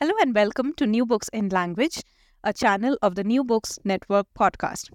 [0.00, 2.02] Hello and welcome to New Books in Language,
[2.42, 4.90] a channel of the New Books Network podcast.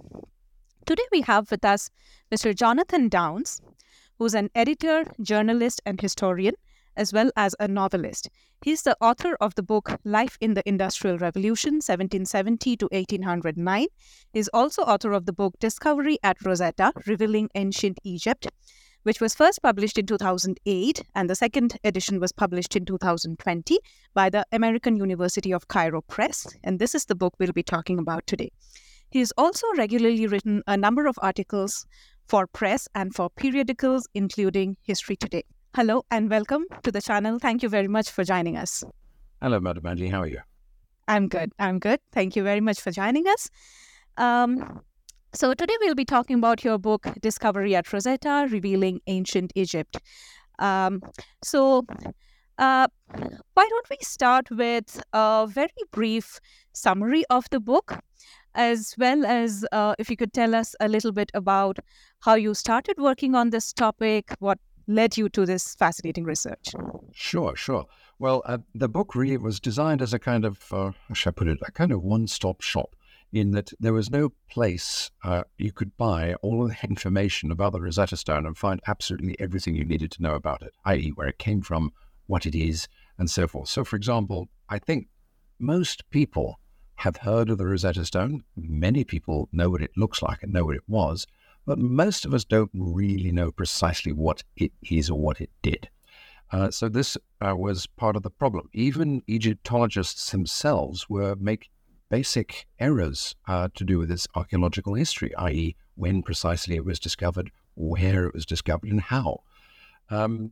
[0.85, 1.89] Today we have with us
[2.29, 2.53] Mr.
[2.53, 3.61] Jonathan Downs,
[4.17, 6.55] who's an editor, journalist, and historian,
[6.97, 8.29] as well as a novelist.
[8.61, 13.87] He's the author of the book Life in the Industrial Revolution, 1770 to 1809.
[14.33, 18.47] He's also author of the book Discovery at Rosetta, Revealing Ancient Egypt
[19.03, 23.79] which was first published in 2008 and the second edition was published in 2020
[24.13, 26.47] by the American University of Cairo Press.
[26.63, 28.51] And this is the book we'll be talking about today.
[29.11, 31.85] He has also regularly written a number of articles
[32.27, 35.43] for press and for periodicals, including History Today.
[35.75, 37.39] Hello and welcome to the channel.
[37.39, 38.83] Thank you very much for joining us.
[39.41, 40.11] Hello, Madhumanti.
[40.11, 40.39] How are you?
[41.07, 41.51] I'm good.
[41.57, 41.99] I'm good.
[42.11, 43.49] Thank you very much for joining us.
[44.17, 44.81] Um,
[45.33, 49.97] so, today we'll be talking about your book, Discovery at Rosetta Revealing Ancient Egypt.
[50.57, 51.01] Um,
[51.43, 51.85] so,
[52.57, 52.87] uh,
[53.53, 56.39] why don't we start with a very brief
[56.73, 57.99] summary of the book,
[58.55, 61.77] as well as uh, if you could tell us a little bit about
[62.21, 66.69] how you started working on this topic, what led you to this fascinating research?
[67.13, 67.85] Sure, sure.
[68.17, 71.31] Well, uh, the book really was designed as a kind of, uh, how should I
[71.31, 72.95] put it, a kind of one stop shop
[73.31, 77.81] in that there was no place uh, you could buy all the information about the
[77.81, 81.37] Rosetta Stone and find absolutely everything you needed to know about it, i.e., where it
[81.37, 81.91] came from,
[82.27, 83.69] what it is, and so forth.
[83.69, 85.07] So, for example, I think
[85.59, 86.59] most people
[86.95, 88.43] have heard of the Rosetta Stone.
[88.55, 91.25] Many people know what it looks like and know what it was,
[91.65, 95.89] but most of us don't really know precisely what it is or what it did.
[96.51, 98.67] Uh, so this uh, was part of the problem.
[98.73, 101.69] Even Egyptologists themselves were make,
[102.09, 107.51] basic errors uh, to do with its archaeological history, i.e., when precisely it was discovered,
[107.75, 109.43] where it was discovered, and how.
[110.09, 110.51] Um,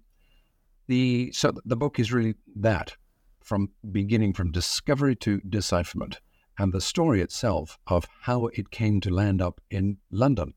[0.88, 2.95] the so the book is really that
[3.44, 6.19] from beginning from discovery to decipherment,
[6.57, 10.53] and the story itself of how it came to land up in London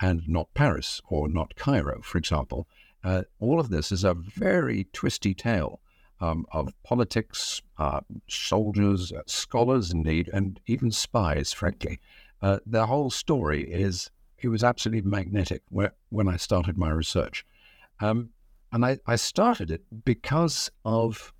[0.00, 2.66] and not Paris or not Cairo, for example.
[3.04, 5.81] Uh, all of this is a very twisty tale
[6.22, 11.98] um, of politics, uh, soldiers, uh, scholars, indeed, and even spies, frankly.
[12.40, 17.44] Uh, the whole story is, it was absolutely magnetic where, when I started my research.
[18.00, 18.30] Um,
[18.72, 21.32] and I, I, started it because of,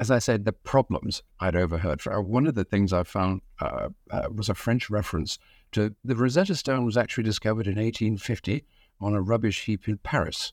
[0.00, 2.00] as I said, the problems I'd overheard.
[2.06, 5.38] Uh, one of the things I found uh, uh, was a French reference
[5.72, 8.64] to the Rosetta Stone was actually discovered in 1850
[9.00, 10.52] on a rubbish heap in Paris.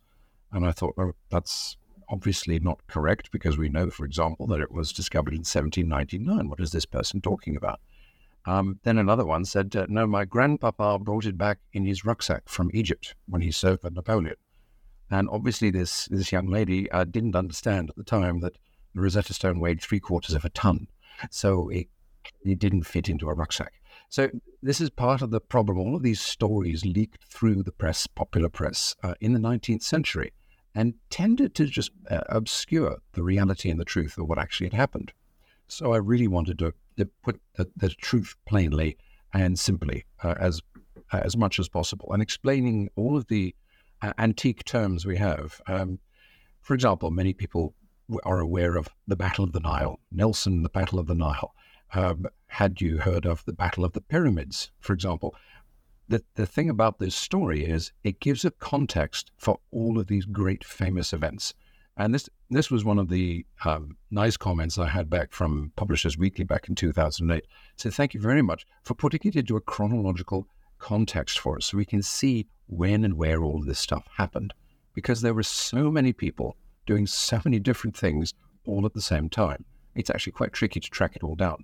[0.51, 1.77] And I thought, well, that's
[2.09, 6.49] obviously not correct because we know, for example, that it was discovered in 1799.
[6.49, 7.79] What is this person talking about?
[8.45, 12.47] Um, then another one said, uh, No, my grandpapa brought it back in his rucksack
[12.47, 14.35] from Egypt when he served for Napoleon.
[15.09, 18.57] And obviously, this, this young lady uh, didn't understand at the time that
[18.93, 20.87] the Rosetta Stone weighed three quarters of a ton.
[21.31, 21.87] So it,
[22.43, 23.73] it didn't fit into a rucksack.
[24.09, 24.29] So
[24.61, 25.79] this is part of the problem.
[25.79, 30.33] All of these stories leaked through the press, popular press, uh, in the 19th century
[30.75, 34.73] and tended to just uh, obscure the reality and the truth of what actually had
[34.73, 35.13] happened.
[35.67, 38.97] So I really wanted to, to put the, the, truth plainly
[39.33, 40.61] and simply uh, as
[41.11, 43.55] uh, as much as possible, and explaining all of the
[44.01, 45.61] uh, antique terms we have.
[45.67, 45.99] Um,
[46.61, 47.75] for example, many people
[48.23, 51.53] are aware of the Battle of the Nile, Nelson, the Battle of the Nile.
[51.93, 55.35] Um, had you heard of the Battle of the Pyramids, for example?
[56.07, 60.25] The, the thing about this story is it gives a context for all of these
[60.25, 61.53] great famous events.
[61.97, 66.17] And this this was one of the um, nice comments I had back from Publishers
[66.17, 67.43] Weekly back in 2008.
[67.77, 70.47] So thank you very much for putting it into a chronological
[70.77, 74.53] context for us so we can see when and where all this stuff happened.
[74.93, 76.55] Because there were so many people
[76.85, 78.33] doing so many different things
[78.65, 79.65] all at the same time.
[79.95, 81.63] It's actually quite tricky to track it all down.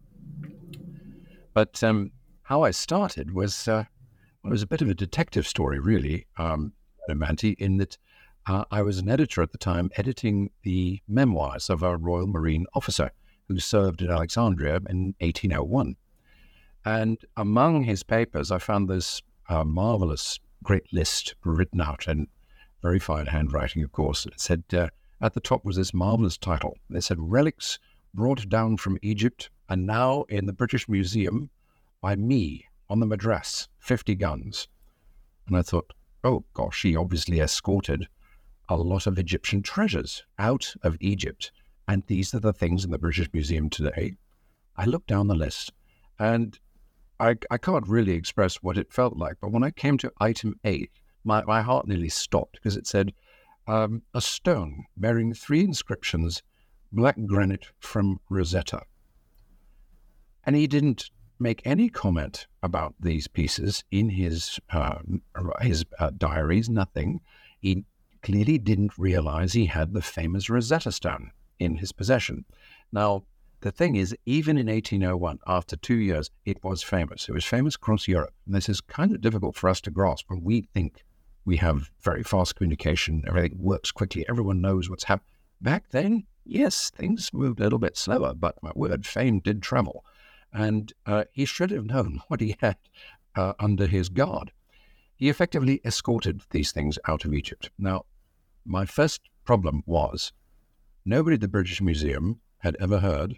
[1.54, 2.12] But um,
[2.44, 3.84] how I started was uh,
[4.44, 6.74] it was a bit of a detective story, really, um,
[7.08, 7.98] Manti, in that
[8.48, 12.66] uh, I was an editor at the time, editing the memoirs of a Royal Marine
[12.74, 13.12] officer
[13.48, 15.96] who served at Alexandria in 1801.
[16.86, 22.28] And among his papers, I found this uh, marvelous, great list written out in
[22.82, 24.26] very fine handwriting, of course.
[24.26, 24.90] It said, uh,
[25.22, 26.78] at the top was this marvelous title.
[26.90, 27.78] They said, Relics
[28.14, 31.50] brought down from Egypt and now in the British Museum
[32.02, 34.68] by me on the Madras, 50 guns.
[35.48, 35.94] And I thought,
[36.26, 38.06] oh gosh, he obviously escorted
[38.68, 41.54] a lot of Egyptian treasures out of Egypt.
[41.88, 44.18] And these are the things in the British Museum today.
[44.76, 45.72] I looked down the list
[46.20, 46.60] and
[47.22, 49.38] I, I can't really express what it felt like.
[49.40, 50.92] But when I came to item eight,
[51.24, 53.14] my, my heart nearly stopped because it said,
[53.68, 56.44] um, a stone bearing three inscriptions,
[56.92, 58.82] black granite from Rosetta.
[60.44, 61.10] And he didn't
[61.42, 65.00] make any comment about these pieces in his uh,
[65.62, 66.70] his uh, diaries.
[66.70, 67.20] Nothing.
[67.60, 67.84] He
[68.22, 72.46] clearly didn't realize he had the famous Rosetta Stone in his possession.
[72.92, 73.24] Now,
[73.62, 77.30] the thing is, even in 1801, after two years, it was famous.
[77.30, 78.34] It was famous across Europe.
[78.46, 81.04] And this is kind of difficult for us to grasp when we think
[81.46, 85.34] we have very fast communication, everything works quickly, everyone knows what's happening.
[85.60, 90.06] Back then, yes, things moved a little bit slower, but my word, fame did travel.
[90.54, 92.78] And uh, he should have known what he had
[93.36, 94.52] uh, under his guard.
[95.16, 97.70] He effectively escorted these things out of Egypt.
[97.78, 98.06] Now,
[98.66, 100.34] my first problem was
[101.06, 103.38] nobody at the British Museum had ever heard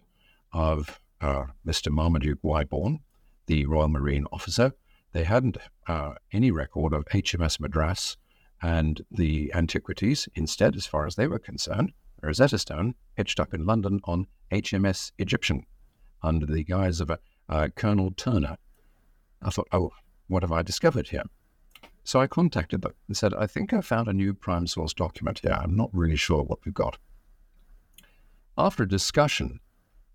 [0.54, 1.92] of uh, Mr.
[1.92, 3.00] Marmaduke Wyborne,
[3.46, 4.74] the Royal Marine officer,
[5.14, 5.58] they hadn't
[5.88, 8.18] uh, any record of HMS Madras
[8.62, 10.28] and the antiquities.
[10.36, 15.12] Instead, as far as they were concerned, Rosetta Stone pitched up in London on HMS
[15.20, 15.66] Egyptian
[16.24, 18.58] under the guise of a, uh, Colonel Turner.
[19.42, 19.92] I thought, oh,
[20.28, 21.24] what have I discovered here?
[22.04, 25.40] So I contacted them and said, I think I found a new prime source document
[25.40, 25.54] here.
[25.54, 26.98] I'm not really sure what we've got.
[28.58, 29.60] After a discussion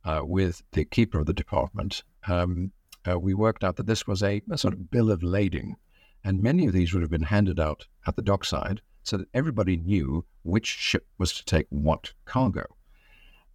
[0.04, 2.72] uh, with the keeper of the department, um,
[3.08, 5.76] uh, we worked out that this was a, a, sort of bill of lading.
[6.24, 9.76] And many of these would have been handed out at the dockside so that everybody
[9.76, 12.66] knew which ship was to take what cargo.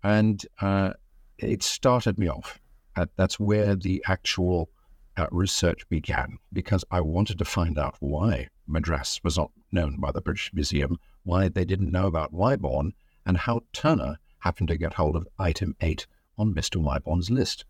[0.01, 0.93] And uh,
[1.37, 2.59] it started me off.
[2.95, 4.69] Uh, that's where the actual
[5.17, 10.11] uh, research began because I wanted to find out why Madras was not known by
[10.11, 12.91] the British Museum, why they didn't know about Wyborn,
[13.25, 16.05] and how Turner happened to get hold of item 8
[16.37, 16.81] on Mr.
[16.81, 17.65] Wyborn's list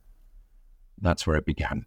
[1.01, 1.86] that's where it began.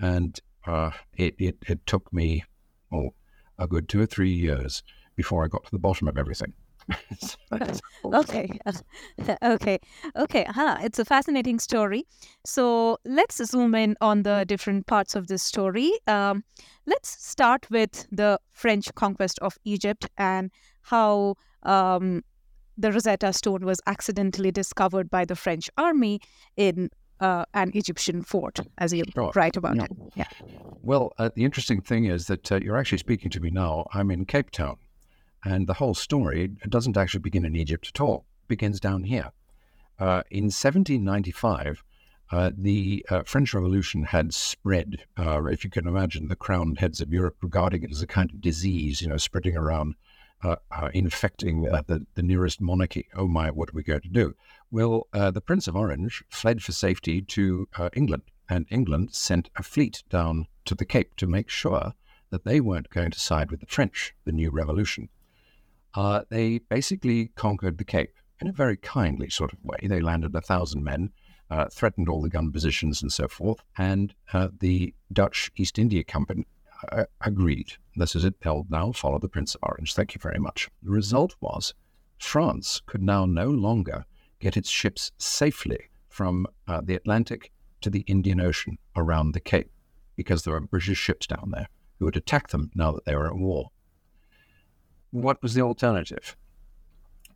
[0.00, 2.44] And uh, it, it, it took me,
[2.92, 3.14] oh,
[3.58, 4.82] a good two or three years
[5.16, 6.52] before I got to the bottom of everything.
[8.14, 8.48] okay
[9.42, 9.78] okay
[10.16, 10.76] okay huh.
[10.80, 12.04] it's a fascinating story
[12.44, 16.44] so let's zoom in on the different parts of this story um,
[16.86, 20.50] let's start with the french conquest of egypt and
[20.82, 22.22] how um,
[22.76, 26.20] the rosetta stone was accidentally discovered by the french army
[26.56, 26.90] in
[27.20, 29.84] uh, an Egyptian fort, as you oh, write about no.
[29.84, 29.90] it.
[30.14, 30.28] Yeah.
[30.82, 33.86] Well, uh, the interesting thing is that uh, you're actually speaking to me now.
[33.92, 34.76] I'm in Cape Town,
[35.44, 38.26] and the whole story doesn't actually begin in Egypt at all.
[38.44, 39.32] It begins down here.
[39.98, 41.82] Uh, in 1795,
[42.30, 45.04] uh, the uh, French Revolution had spread.
[45.16, 48.40] if you can imagine, the crowned heads of Europe regarding it as a kind of
[48.40, 49.94] disease, you know, spreading around
[50.44, 53.08] uh, uh, infecting uh, the, the nearest monarchy.
[53.16, 54.34] Oh my, what are we going to do?
[54.70, 59.50] Well, uh, the Prince of Orange fled for safety to uh, England, and England sent
[59.56, 61.94] a fleet down to the Cape to make sure
[62.30, 65.08] that they weren't going to side with the French, the new revolution.
[65.98, 69.78] Uh, they basically conquered the Cape in a very kindly sort of way.
[69.82, 71.10] They landed a thousand men,
[71.72, 74.14] threatened all the gun positions and so forth, and
[74.60, 76.46] the Dutch East India Company
[76.92, 77.72] uh, agreed.
[77.96, 79.92] This is it held now, follow the Prince of Orange.
[79.92, 80.70] Thank you very much.
[80.84, 81.74] The result was
[82.20, 84.04] France could now no longer
[84.38, 87.50] get its ships safely from uh, the Atlantic
[87.80, 89.72] to the Indian Ocean around the Cape
[90.14, 91.66] because there were British ships down there
[91.98, 93.70] who would attack them now that they were at war.
[95.10, 96.36] What was the alternative?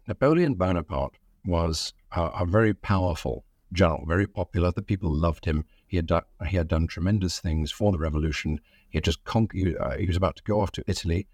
[0.07, 4.71] Napoleon Bonaparte was uh, a very powerful general, very popular.
[4.71, 5.65] The people loved him.
[5.87, 8.61] He had, done, he had done tremendous things for the revolution.
[8.91, 11.27] He had just conquered, uh, he was about to go off to Italy.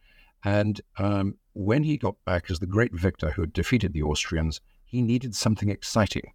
[0.44, 4.60] And um, when he got back as the great victor who had defeated the Austrians,
[4.84, 6.32] he needed something exciting.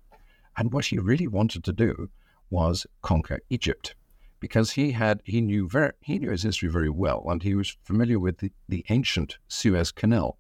[0.58, 2.10] And what he really wanted to do
[2.50, 3.96] was conquer Egypt
[4.44, 7.78] because he had he knew very he knew his history very well and he was
[7.82, 10.38] familiar with the, the ancient Suez Canal.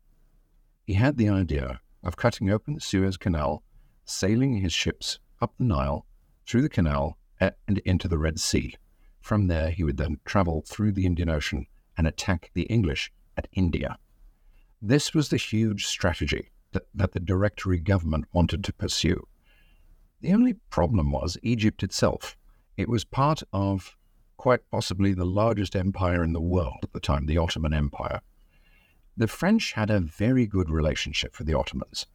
[0.83, 3.63] He had the idea of cutting open the Suez Canal,
[4.03, 6.05] sailing his ships up the Nile,
[6.45, 8.75] through the canal, and into the Red Sea.
[9.21, 11.65] From there, he would then travel through the Indian Ocean
[11.97, 13.97] and attack the English at India.
[14.81, 19.25] This was the huge strategy that, that the Directory government wanted to pursue.
[20.19, 22.35] The only problem was Egypt itself.
[22.77, 23.95] It was part of
[24.37, 28.21] quite possibly the largest empire in the world at the time, the Ottoman Empire.
[29.15, 32.07] The French had a very good relationship with the Ottomans.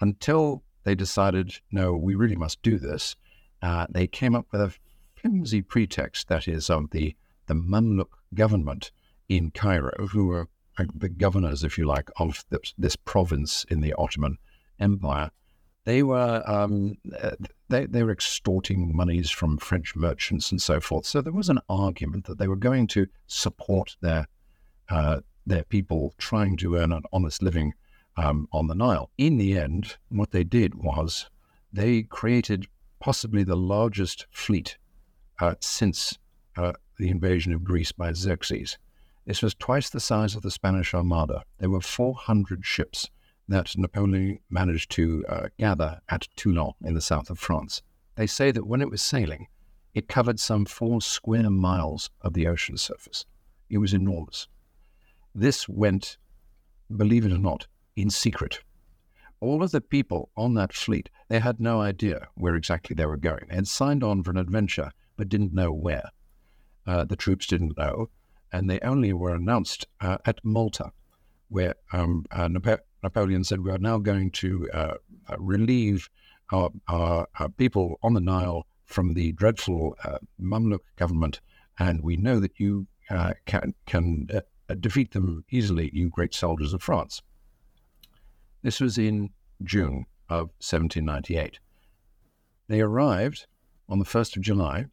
[0.00, 3.16] until they decided, no, we really must do this,
[3.62, 4.74] uh, they came up with a
[5.14, 7.14] flimsy pretext, that is, of the,
[7.46, 8.90] the Mamluk government
[9.28, 10.48] in Cairo, who were
[10.94, 14.38] the governors, if you like, of this, this province in the Ottoman
[14.78, 15.30] Empire.
[15.84, 16.98] They were um,
[17.68, 21.06] they, they were extorting monies from French merchants and so forth.
[21.06, 24.26] So there was an argument that they were going to support their
[24.88, 27.72] uh, their people trying to earn an honest living
[28.16, 29.10] um, on the Nile.
[29.16, 31.30] In the end, what they did was
[31.72, 32.66] they created
[32.98, 34.76] possibly the largest fleet
[35.40, 36.18] uh, since
[36.56, 38.76] uh, the invasion of Greece by Xerxes.
[39.24, 41.44] This was twice the size of the Spanish Armada.
[41.58, 43.08] There were 400 ships
[43.50, 47.82] that Napoleon managed to uh, gather at Toulon in the south of France.
[48.14, 49.48] They say that when it was sailing,
[49.92, 53.26] it covered some four square miles of the ocean surface.
[53.68, 54.46] It was enormous.
[55.34, 56.16] This went,
[56.96, 57.66] believe it or not,
[57.96, 58.60] in secret.
[59.40, 63.16] All of the people on that fleet, they had no idea where exactly they were
[63.16, 63.46] going.
[63.48, 66.10] They had signed on for an adventure, but didn't know where.
[66.86, 68.10] Uh, the troops didn't know,
[68.52, 70.92] and they only were announced uh, at Malta,
[71.48, 72.48] where um, uh,
[73.02, 74.94] Napoleon said, We are now going to uh,
[75.28, 76.08] uh, relieve
[76.52, 81.40] our, our, our, people on the Nile from the dreadful uh, Mamluk government,
[81.78, 82.86] and we know that you
[83.46, 84.28] can, can
[84.80, 87.22] defeat them easily, you great soldiers of France.
[88.62, 89.30] This was in
[89.62, 91.58] June of 1798.
[92.68, 93.46] They arrived
[93.88, 94.86] on the 1st of July,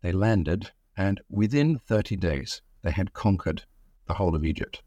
[0.00, 3.64] they landed, and within 30 days, they had conquered
[4.06, 4.82] the whole of Egypt.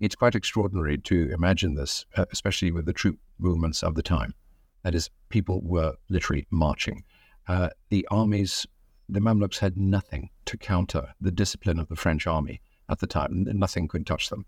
[0.00, 4.34] It's quite extraordinary to imagine this, uh, especially with the troop movements of the time.
[4.82, 7.04] That is, people were literally marching.
[7.46, 8.66] Uh, the armies,
[9.10, 13.46] the Mamluks had nothing to counter the discipline of the French army at the time.
[13.52, 14.46] Nothing could touch them.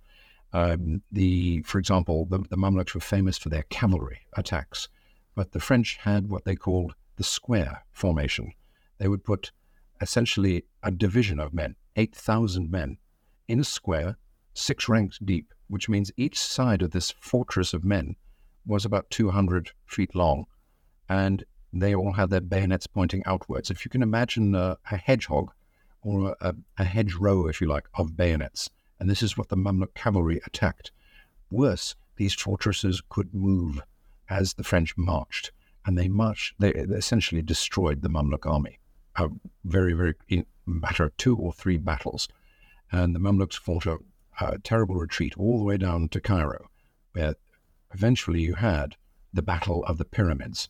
[0.54, 4.88] Um, the, for example, the, the Mamluks were famous for their cavalry attacks,
[5.34, 8.52] but the French had what they called the square formation.
[8.98, 9.52] They would put
[10.00, 12.96] essentially a division of men, 8,000 men,
[13.48, 14.16] in a square,
[14.54, 18.16] six ranks deep, which means each side of this fortress of men
[18.66, 20.46] was about 200 feet long,
[21.08, 23.70] and they all had their bayonets pointing outwards.
[23.70, 25.52] If you can imagine a, a hedgehog
[26.02, 29.94] or a, a hedgerow, if you like, of bayonets, and this is what the Mamluk
[29.94, 30.92] cavalry attacked.
[31.50, 33.82] Worse, these fortresses could move
[34.28, 35.52] as the French marched,
[35.84, 36.54] and they marched.
[36.58, 38.78] They essentially destroyed the Mamluk army.
[39.16, 39.28] A
[39.64, 42.28] very, very in matter of two or three battles,
[42.90, 43.98] and the Mamluks fought a,
[44.50, 46.68] a terrible retreat all the way down to Cairo,
[47.12, 47.34] where
[47.94, 48.96] eventually you had
[49.32, 50.68] the Battle of the Pyramids.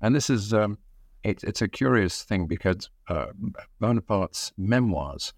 [0.00, 0.78] And this is um,
[1.26, 3.26] it, it's a curious thing because uh,
[3.80, 5.32] Bonaparte's memoirs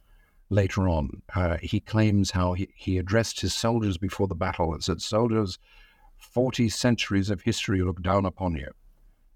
[0.50, 1.22] later on.
[1.34, 5.58] Uh, he claims how he, he addressed his soldiers before the battle and said, Soldiers,
[6.18, 8.70] 40 centuries of history look down upon you.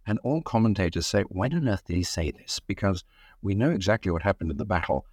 [0.06, 2.60] And all commentators say, When on earth did he say this?
[2.60, 3.04] Because
[3.40, 5.06] we know exactly what happened in the battle.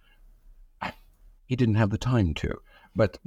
[1.46, 2.60] He didn't have the time to.
[2.96, 3.18] But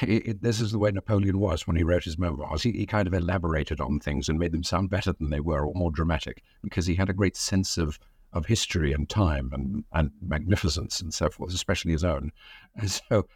[0.00, 2.62] it, this is the way Napoleon was when he wrote his memoirs.
[2.62, 5.66] He, he, kind of elaborated on things and made them sound better than they were
[5.66, 7.98] or more dramatic because he had a great sense of
[8.32, 12.30] of history and time and, and magnificence and so forth, especially his own.
[12.76, 13.26] And so,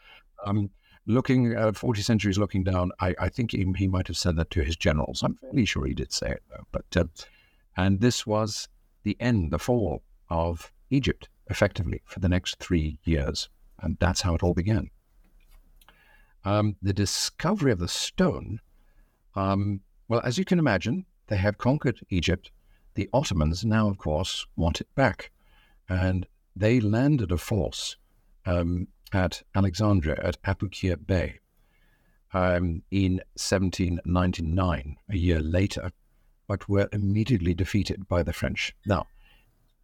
[0.44, 0.70] um,
[1.06, 4.50] looking uh, 40 centuries looking down, I, I think he, he, might have said that
[4.50, 5.22] to his generals.
[5.22, 6.66] I'm fairly sure he did say it, though.
[6.70, 7.04] But, uh,
[7.76, 8.68] and this was
[9.02, 13.48] the end, the fall of Egypt, effectively, for the next three years.
[13.80, 14.90] And that's how it all began.
[16.44, 18.60] Um, the discovery of the stone,
[19.34, 22.50] um, well, as you can imagine, they have conquered Egypt
[22.94, 25.30] the Ottomans now, of course, want it back.
[25.88, 27.96] And they landed a force
[28.46, 31.38] um, at Alexandria, at Abukir Bay,
[32.32, 35.92] um, in 1799, a year later,
[36.46, 38.74] but were immediately defeated by the French.
[38.86, 39.06] Now,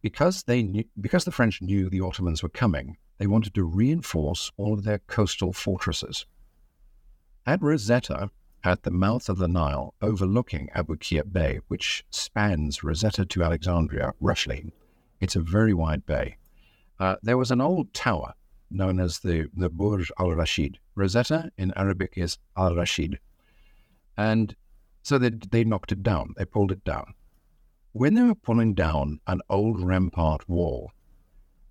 [0.01, 4.51] because they knew, because the French knew the Ottomans were coming, they wanted to reinforce
[4.57, 6.25] all of their coastal fortresses.
[7.47, 8.29] At Rosetta,
[8.65, 14.73] at the mouth of the Nile, overlooking Abukir Bay, which spans Rosetta to Alexandria, roughly.
[15.21, 16.35] It's a very wide bay.
[16.99, 18.33] Uh, there was an old tower
[18.69, 20.77] known as the, the Burj al Rashid.
[20.93, 23.17] Rosetta in Arabic is al Rashid.
[24.17, 24.53] And
[25.03, 27.13] so they, they knocked it down, they pulled it down.
[27.93, 30.91] When they were pulling down an old rampart wall,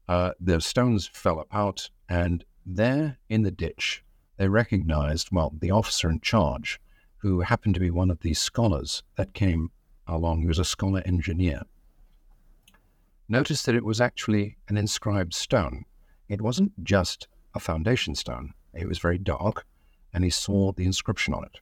[0.08, 4.02] uh, the stones fell apart, and there in the ditch,
[4.36, 6.80] they recognized, well, the officer in charge
[7.18, 9.70] who happened to be one of these scholars that came
[10.06, 10.40] along.
[10.40, 11.62] He was a scholar engineer.
[13.28, 15.84] Noticed that it was actually an inscribed stone.
[16.28, 19.66] It wasn't just a foundation stone, it was very dark,
[20.12, 21.60] and he saw the inscription on it.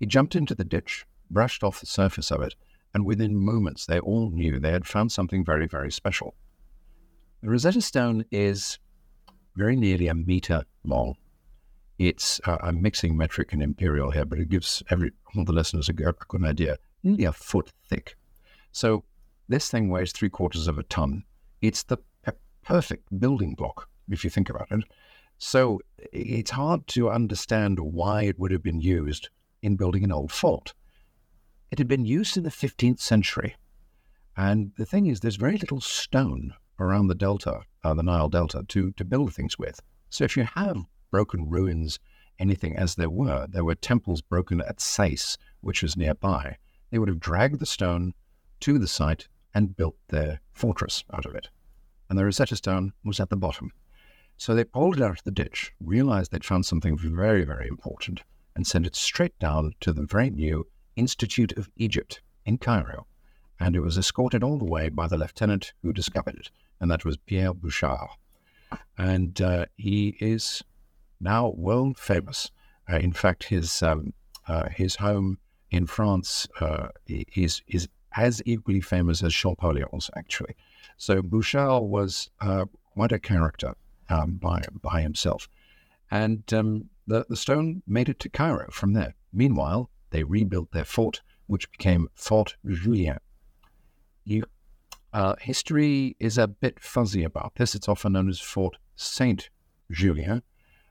[0.00, 2.54] He jumped into the ditch, brushed off the surface of it,
[2.94, 6.34] and within moments they all knew they had found something very, very special.
[7.42, 8.78] The Rosetta Stone is
[9.54, 11.16] very nearly a meter long.
[11.98, 15.88] It's uh, I'm mixing metric and imperial here, but it gives every all the listeners
[15.88, 16.78] a good, idea.
[17.02, 18.16] Nearly a foot thick.
[18.72, 19.04] So
[19.48, 21.24] this thing weighs three quarters of a ton.
[21.62, 24.84] It's the p- perfect building block if you think about it.
[25.38, 25.80] So
[26.12, 29.28] it's hard to understand why it would have been used
[29.62, 30.74] in building an old fort.
[31.70, 33.56] It had been used in the 15th century.
[34.36, 38.64] And the thing is, there's very little stone around the delta, uh, the Nile Delta,
[38.68, 39.80] to, to build things with.
[40.10, 41.98] So if you have broken ruins,
[42.38, 46.56] anything as there were, there were temples broken at Sais, which was nearby,
[46.90, 48.14] they would have dragged the stone
[48.60, 51.48] to the site and built their fortress out of it.
[52.08, 53.72] And the Rosetta Stone was at the bottom.
[54.36, 58.22] So they pulled it out of the ditch, realized they'd found something very, very important,
[58.54, 63.06] and sent it straight down to the very new Institute of Egypt in Cairo.
[63.58, 67.04] And it was escorted all the way by the lieutenant who discovered it, and that
[67.04, 68.10] was Pierre Bouchard.
[68.98, 70.62] And uh, he is
[71.20, 72.50] now world famous.
[72.90, 74.12] Uh, in fact, his um,
[74.48, 75.38] uh, his home
[75.70, 80.54] in France uh, is is as equally famous as Champollion's, actually.
[80.96, 83.74] So Bouchard was uh, quite a character
[84.08, 85.48] um, by by himself,
[86.10, 89.14] and um, the the stone made it to Cairo from there.
[89.32, 93.18] Meanwhile, they rebuilt their fort, which became Fort Julien.
[94.24, 94.44] You,
[95.12, 97.74] uh, history is a bit fuzzy about this.
[97.74, 99.50] It's often known as Fort Saint
[99.90, 100.42] Julien,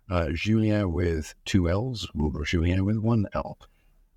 [0.09, 3.57] uh, Jullien with two L's, or Julien with one L.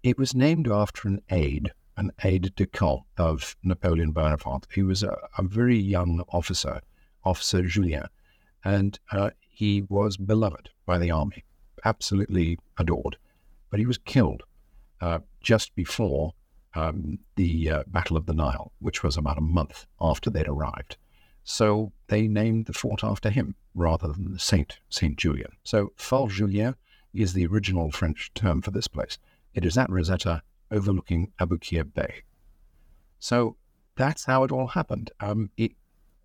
[0.02, 4.66] It was named after an aide, an aide de camp of Napoleon Bonaparte.
[4.73, 6.80] He was a, a very young officer,
[7.25, 8.07] Officer Julien,
[8.64, 11.45] and uh, he was beloved by the army,
[11.85, 13.16] absolutely adored.
[13.71, 14.42] But he was killed
[15.00, 16.33] uh, just before
[16.75, 20.97] um, the uh, Battle of the Nile, which was about a month after they'd arrived.
[21.50, 25.53] So they named the fort after him rather than the Saint, Saint Julien.
[25.64, 26.75] So Fort Julien
[27.14, 29.16] is the original French term for this place.
[29.55, 32.23] It is at Rosetta overlooking Aboukir Bay.
[33.18, 33.57] So
[33.96, 35.11] that's how it all happened.
[35.20, 35.73] Um, it,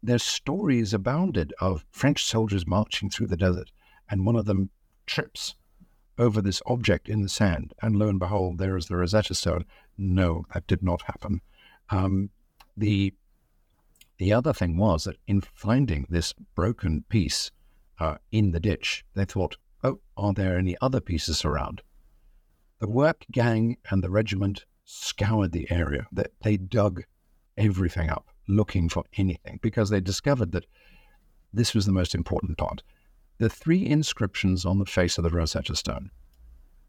[0.03, 3.71] there's stories abounded of French soldiers marching through the desert,
[4.09, 4.71] and one of them
[5.05, 5.55] trips
[6.17, 9.63] over this object in the sand, and lo and behold, there is the Rosetta Stone.
[9.97, 11.39] No, that did not happen.
[11.89, 12.29] Um,
[12.75, 13.13] the
[14.23, 17.51] the other thing was that in finding this broken piece
[17.99, 21.81] uh, in the ditch, they thought, "Oh, are there any other pieces around?"
[22.79, 26.07] The work gang and the regiment scoured the area.
[26.09, 27.03] They, they dug
[27.57, 30.67] everything up looking for anything because they discovered that
[31.51, 32.81] this was the most important part.
[33.39, 36.11] The three inscriptions on the face of the Rosetta Stone.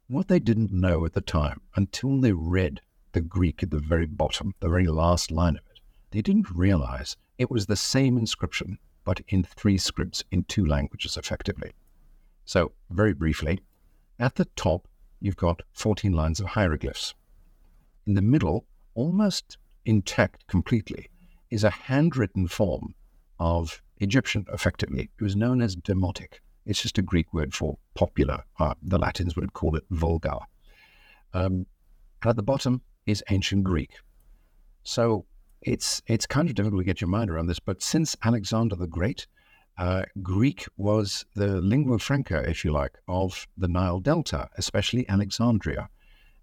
[0.06, 4.06] What they didn't know at the time, until they read the Greek at the very
[4.06, 5.73] bottom, the very last line of it,
[6.14, 11.16] they didn't realize it was the same inscription, but in three scripts in two languages
[11.16, 11.72] effectively.
[12.44, 13.58] So, very briefly,
[14.20, 14.86] at the top,
[15.20, 17.14] you've got 14 lines of hieroglyphs.
[18.06, 21.10] In the middle, almost intact completely,
[21.50, 22.94] is a handwritten form
[23.40, 25.10] of Egyptian, effectively.
[25.18, 26.34] It was known as Demotic.
[26.64, 28.44] It's just a Greek word for popular.
[28.60, 30.38] Uh, the Latins would call it vulgar.
[31.32, 31.66] Um,
[32.22, 33.94] and at the bottom is ancient Greek.
[34.84, 35.26] So
[35.64, 38.86] it's it's kind of difficult to get your mind around this, but since Alexander the
[38.86, 39.26] Great,
[39.78, 45.88] uh, Greek was the lingua franca, if you like, of the Nile Delta, especially Alexandria,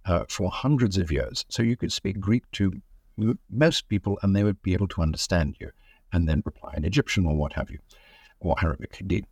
[0.05, 1.45] uh, for hundreds of years.
[1.49, 2.81] So you could speak Greek to
[3.49, 5.71] most people, and they would be able to understand you,
[6.11, 7.79] and then reply in Egyptian or what have you,
[8.39, 9.25] or Arabic indeed.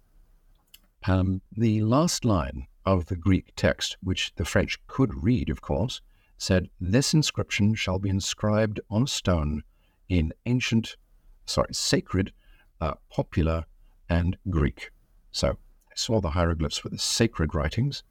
[1.07, 6.01] Um, the last line of the Greek text, which the French could read, of course,
[6.37, 9.63] said, This inscription shall be inscribed on stone
[10.09, 10.97] in ancient,
[11.45, 12.33] sorry, sacred,
[12.81, 13.65] uh, popular,
[14.09, 14.91] and Greek.
[15.31, 18.03] So I saw the hieroglyphs were the sacred writings,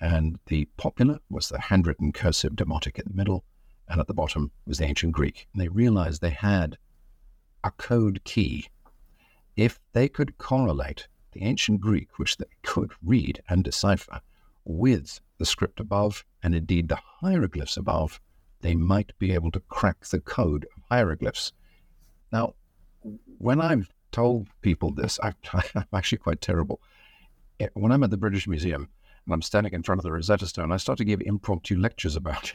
[0.00, 3.44] and the popular was the handwritten cursive demotic in the middle,
[3.88, 5.48] and at the bottom was the ancient Greek.
[5.52, 6.76] And they realized they had
[7.64, 8.68] a code key.
[9.56, 14.20] If they could correlate the ancient Greek, which they could read and decipher,
[14.64, 18.20] with the script above, and indeed the hieroglyphs above,
[18.60, 21.52] they might be able to crack the code hieroglyphs.
[22.32, 22.54] Now,
[23.38, 25.32] when I've told people this, I,
[25.74, 26.80] am actually quite terrible.
[27.74, 28.88] When I'm at the British Museum
[29.24, 32.16] and I'm standing in front of the Rosetta Stone, I start to give impromptu lectures
[32.16, 32.52] about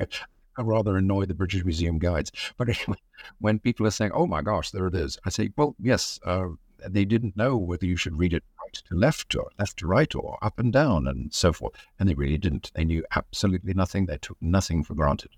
[0.00, 0.22] it.
[0.56, 2.30] I rather annoy the British Museum guides.
[2.56, 2.98] But anyway,
[3.40, 6.48] when people are saying, "Oh my gosh, there it is," I say, "Well, yes, uh,
[6.88, 10.14] they didn't know whether you should read it right to left or left to right
[10.14, 12.70] or up and down and so forth, and they really didn't.
[12.74, 14.06] They knew absolutely nothing.
[14.06, 15.30] They took nothing for granted.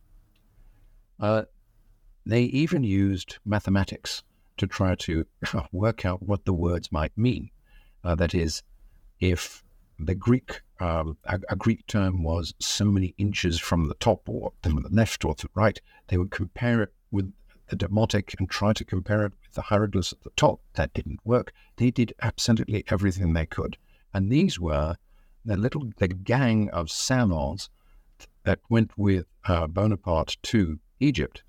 [1.18, 1.44] Uh,
[2.26, 4.24] they even used mathematics
[4.56, 5.24] to try to
[5.72, 7.50] work out what the words might mean.
[8.02, 8.62] Uh, that is,
[9.20, 9.62] if
[9.98, 14.52] the Greek um, a, a, Greek term was so many inches from the top or
[14.62, 17.32] from the left or the right, they would compare it with
[17.68, 20.60] the Demotic and try to compare it with the hieroglyphs at the top.
[20.74, 21.52] That didn't work.
[21.76, 23.78] They did absolutely everything they could,
[24.12, 24.96] and these were
[25.44, 27.70] the little the gang of savants
[28.42, 31.42] that went with uh, Bonaparte to Egypt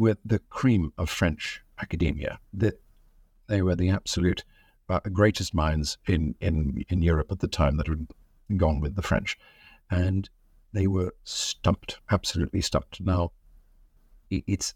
[0.00, 2.40] with the cream of French academia.
[2.54, 4.44] They were the absolute
[4.88, 8.06] uh, greatest minds in, in, in Europe at the time that had
[8.56, 9.36] gone with the French.
[9.90, 10.30] And
[10.72, 13.02] they were stumped, absolutely stumped.
[13.02, 13.32] Now,
[14.30, 14.72] it's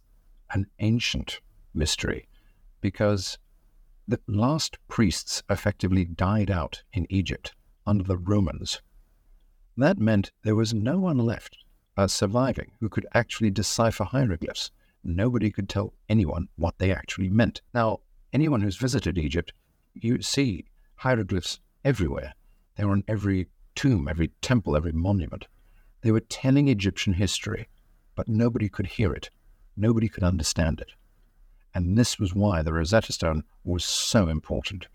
[0.51, 1.41] an ancient
[1.73, 2.29] mystery
[2.83, 3.39] because
[4.07, 7.55] the last priests effectively died out in Egypt
[7.87, 8.83] under the Romans.
[9.75, 11.57] That meant there was no one left
[11.97, 14.71] uh, surviving who could actually decipher hieroglyphs.
[15.05, 17.61] Nobody could tell anyone what they actually meant.
[17.75, 18.01] Now,
[18.33, 19.53] anyone who's visited Egypt,
[19.93, 20.64] you see
[20.97, 22.35] hieroglyphs everywhere.
[22.77, 25.47] They're on every tomb, every temple, every monument.
[26.01, 27.69] They were telling Egyptian history,
[28.14, 29.31] but nobody could hear it.
[29.77, 30.93] Nobody could understand it.
[31.75, 34.87] And this was why the Rosetta Stone was so important.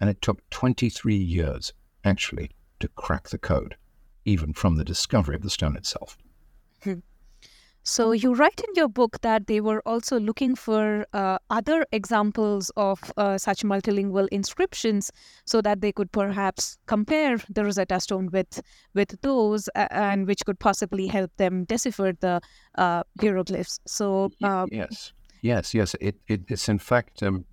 [0.00, 1.72] And it took 23 years,
[2.04, 3.76] actually, to crack the code,
[4.24, 6.16] even from the discovery of the stone itself.
[6.82, 7.00] Hmm.
[7.86, 12.70] So you write in your book that they were also looking for uh, other examples
[12.76, 15.12] of uh, such multilingual inscriptions,
[15.44, 18.62] so that they could perhaps compare the Rosetta Stone with
[18.94, 22.40] with those, uh, and which could possibly help them decipher the
[22.76, 23.78] uh, hieroglyphs.
[23.86, 25.94] So uh, yes, yes, yes.
[26.00, 27.22] It, it, it's in fact.
[27.22, 27.44] Um,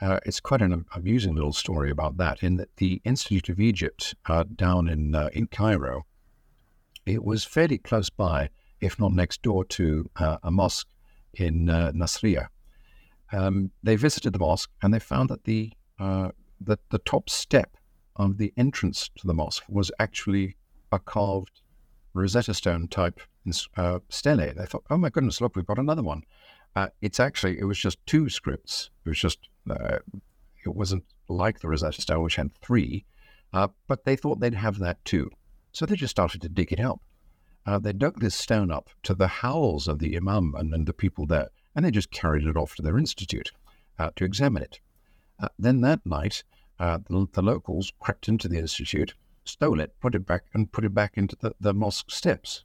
[0.00, 2.42] uh, it's quite an amusing little story about that.
[2.42, 4.16] In that the Institute of Egypt
[4.56, 6.04] down in in Cairo,
[7.06, 10.88] it was fairly close by if not next door to uh, a mosque
[11.34, 11.92] in uh.
[13.32, 17.76] Um, they visited the mosque and they found that the, uh, the, the top step
[18.16, 20.56] of the entrance to the mosque was actually
[20.90, 21.60] a carved
[22.14, 23.20] Rosetta Stone type
[23.76, 24.52] uh, stele.
[24.54, 26.22] They thought, oh my goodness, look, we've got another one.
[26.74, 28.90] Uh, it's actually, it was just two scripts.
[29.04, 29.98] It was just, uh,
[30.64, 33.04] it wasn't like the Rosetta Stone, which had three,
[33.52, 35.30] uh, but they thought they'd have that too.
[35.72, 37.00] So they just started to dig it out
[37.68, 40.92] uh, they dug this stone up to the howls of the imam and, and the
[40.94, 43.52] people there, and they just carried it off to their institute
[43.98, 44.80] uh, to examine it.
[45.38, 46.44] Uh, then that night,
[46.78, 49.12] uh, the, the, locals crept into the institute,
[49.44, 52.64] stole it, put it back, and put it back into the, the mosque steps.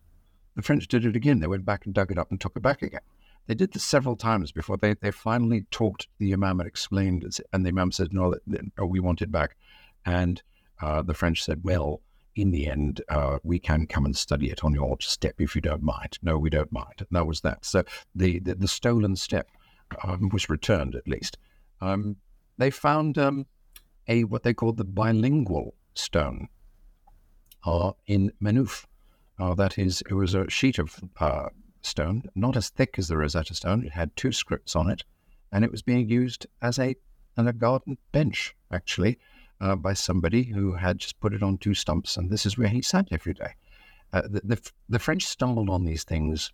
[0.55, 1.41] The French did it again.
[1.41, 3.01] They went back and dug it up and took it back again.
[3.47, 7.25] They did this several times before they, they finally talked to the imam and explained,
[7.51, 8.35] and the imam said, no,
[8.81, 9.57] we want it back.
[10.05, 10.41] And
[10.81, 11.99] uh, the French said, well,
[12.35, 15.61] in the end, uh, we can come and study it on your step if you
[15.61, 16.17] don't mind.
[16.21, 16.93] No, we don't mind.
[16.97, 17.65] And that was that.
[17.65, 17.83] So
[18.15, 19.47] the, the, the stolen step
[20.03, 21.37] um, was returned at least.
[21.81, 22.17] Um,
[22.57, 23.45] they found um,
[24.07, 26.47] a what they called the bilingual stone
[27.65, 28.85] uh, in Menuf.
[29.39, 31.49] Uh, that is, it was a sheet of uh,
[31.81, 33.85] stone, not as thick as the Rosetta Stone.
[33.85, 35.03] It had two scripts on it,
[35.51, 36.95] and it was being used as a,
[37.37, 39.17] as a garden bench, actually
[39.63, 42.67] uh, by somebody who had just put it on two stumps, and this is where
[42.67, 43.53] he sat every day.
[44.11, 46.51] Uh, the, the, the French stumbled on these things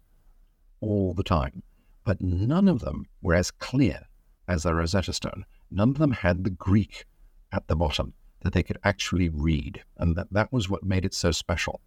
[0.79, 1.63] all the time,
[2.05, 3.99] but none of them were as clear
[4.47, 5.43] as the Rosetta Stone.
[5.71, 7.05] None of them had the Greek
[7.51, 11.15] at the bottom that they could actually read, and that, that was what made it
[11.15, 11.81] so special.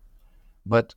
[0.67, 0.97] But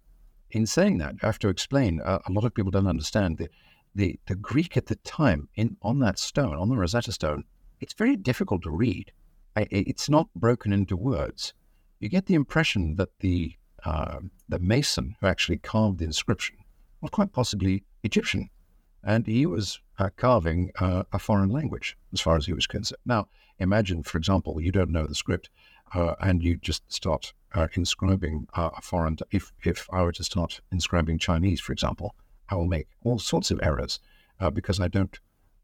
[0.49, 3.47] in saying that, I have to explain, uh, a lot of people don't understand the,
[3.93, 7.43] the, the Greek at the time in on that stone, on the Rosetta Stone,
[7.79, 9.11] it's very difficult to read
[9.55, 11.53] it's not broken into words.
[11.99, 16.57] You get the impression that the uh, the mason who actually carved the inscription
[17.01, 18.49] was quite possibly Egyptian,
[19.03, 22.99] and he was uh, carving uh, a foreign language as far as he was concerned.
[23.05, 23.27] Now,
[23.59, 25.49] imagine, for example, you don't know the script,
[25.93, 29.17] uh, and you just start uh, inscribing uh, a foreign.
[29.31, 32.15] If if I were to start inscribing Chinese, for example,
[32.49, 33.99] I will make all sorts of errors
[34.53, 35.17] because I don't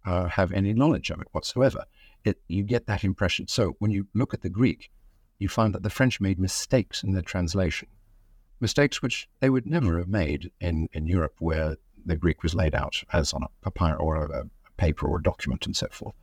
[0.05, 1.85] have any knowledge of it whatsoever
[2.23, 3.47] it, you get that impression.
[3.47, 4.91] So when you look at the Greek,
[5.39, 7.87] you find that the French made mistakes in their translation,
[8.59, 12.75] mistakes which they would never have made in, in Europe, where the Greek was laid
[12.75, 14.43] out as on a papyrus or a, a
[14.77, 16.15] paper or a document and so forth.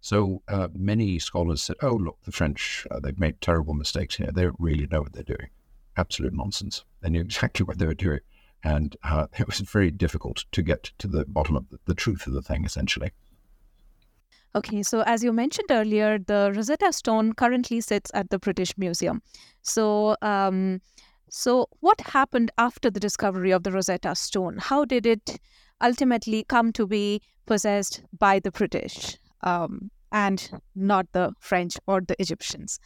[0.00, 4.30] So uh, many scholars said, "Oh, look, the French, uh, they've made terrible mistakes here.
[4.32, 5.50] They don't really know what they're doing.
[5.96, 6.84] Absolute nonsense.
[7.02, 8.20] They knew exactly what they were doing."
[8.64, 12.26] And uh, it was very difficult to get to the bottom of the, the truth
[12.26, 13.12] of the thing, essentially.
[14.54, 19.22] Okay, so as you mentioned earlier, the Rosetta Stone currently sits at the British Museum.
[19.62, 20.82] So, um,
[21.30, 24.58] so what happened after the discovery of the Rosetta Stone?
[24.58, 25.40] How did it
[25.80, 32.20] ultimately come to be possessed by the British um, and not the French or the
[32.20, 32.78] Egyptians?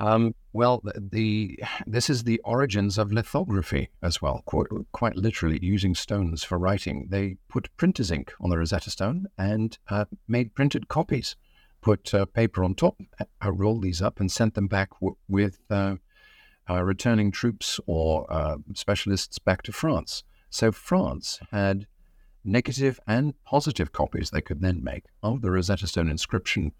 [0.00, 4.42] Um, well, the this is the origins of lithography as well.
[4.46, 7.06] Quite, quite, literally, using stones for writing.
[7.10, 11.36] They put printer's ink on the Rosetta Stone and uh, made printed copies.
[11.82, 15.60] Put uh, paper on top, uh, rolled these up, and sent them back w- with
[15.70, 15.96] uh,
[16.68, 20.24] uh, returning troops or uh, specialists back to France.
[20.48, 21.86] So France had
[22.42, 26.72] negative and positive copies they could then make of the Rosetta Stone inscription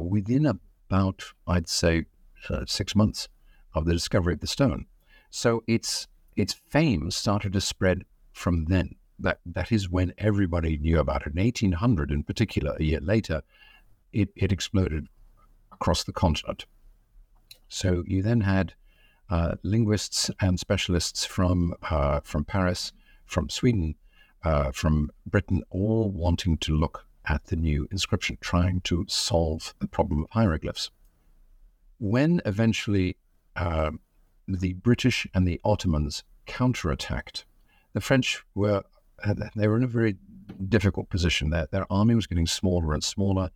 [0.00, 2.04] within about, I'd say,
[2.50, 3.28] uh, six months
[3.74, 4.86] of the discovery of the stone.
[5.30, 8.96] So its its fame started to spread from then.
[9.18, 11.34] That that is when everybody knew about it.
[11.34, 13.42] In 1800, in particular, a year later,
[14.12, 15.08] it, it exploded
[15.70, 16.66] across the continent.
[17.68, 18.74] So you then had
[19.30, 22.92] uh, linguists and specialists from uh, from Paris,
[23.26, 23.94] from Sweden,
[24.44, 29.86] uh, from Britain, all wanting to look at the new inscription, trying to solve the
[29.86, 30.90] problem of hieroglyphs
[32.02, 33.16] when eventually
[33.54, 33.92] uh,
[34.48, 37.44] the British and the Ottomans counterattacked,
[37.92, 38.82] the French were
[39.54, 40.16] they were in a very
[40.68, 41.50] difficult position.
[41.50, 43.50] Their, their army was getting smaller and smaller.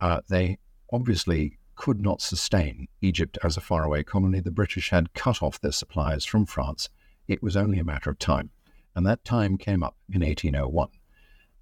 [0.00, 0.58] Uh, they
[0.92, 4.38] obviously could not sustain Egypt as a faraway colony.
[4.38, 6.88] The British had cut off their supplies from France.
[7.26, 8.50] It was only a matter of time.
[8.94, 10.90] And that time came up in 1801.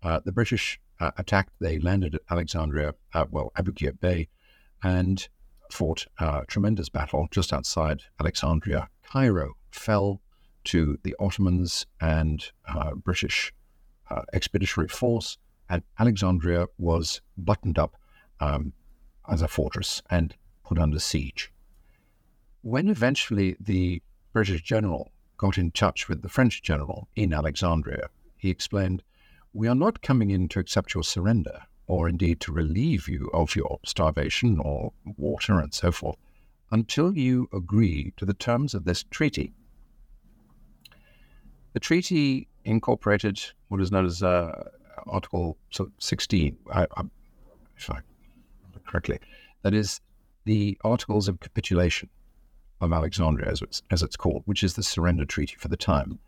[0.02, 1.54] Uh, the British uh, attacked.
[1.58, 4.28] They landed at Alexandria, uh, well, Aboukir Bay,
[4.82, 5.26] and
[5.72, 8.88] fought a tremendous battle just outside Alexandria.
[9.04, 10.20] Cairo fell
[10.64, 13.52] to the Ottomans and uh, British
[14.11, 17.96] uh, expeditionary force, and Alexandria was buttoned up
[18.40, 18.72] um,
[19.28, 21.52] as a fortress and put under siege.
[22.62, 24.02] When eventually the
[24.33, 29.02] British general got in touch with the French general in Alexandria, he explained,
[29.52, 33.57] We are not coming in to accept your surrender or indeed to relieve you of
[33.57, 36.16] your starvation or water and so forth,
[36.70, 39.53] until you agree to the terms of this treaty.
[41.72, 44.68] The treaty incorporated what is known as uh,
[45.07, 45.57] Article
[45.98, 47.03] 16, I, I,
[47.77, 48.01] if I
[48.87, 49.18] correctly,
[49.62, 50.01] that is
[50.44, 52.09] the Articles of Capitulation
[52.81, 56.18] of Alexandria, as it's, as it's called, which is the surrender treaty for the time,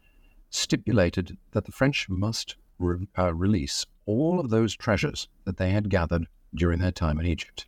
[0.50, 5.90] stipulated that the French must re- uh, release all of those treasures that they had
[5.90, 7.66] gathered during their time in Egypt,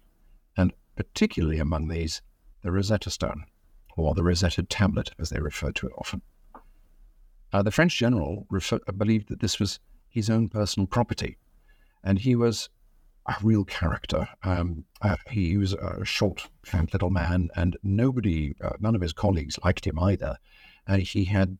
[0.56, 2.22] and particularly among these,
[2.62, 3.44] the Rosetta Stone,
[3.96, 6.22] or the Rosetta Tablet, as they referred to it often.
[7.52, 9.78] Uh, the French general refer- believed that this was
[10.08, 11.36] his own personal property,
[12.02, 12.68] and he was
[13.26, 14.28] a real character.
[14.42, 19.12] Um, uh, he was a short, fat little man, and nobody, uh, none of his
[19.12, 20.38] colleagues liked him either.
[20.88, 21.58] Uh, he had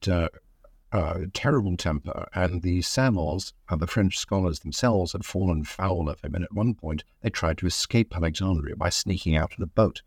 [0.92, 6.08] uh, uh, terrible temper, and the Savants, and the French scholars themselves, had fallen foul
[6.08, 6.34] of him.
[6.34, 10.02] And at one point, they tried to escape Alexandria by sneaking out in a boat.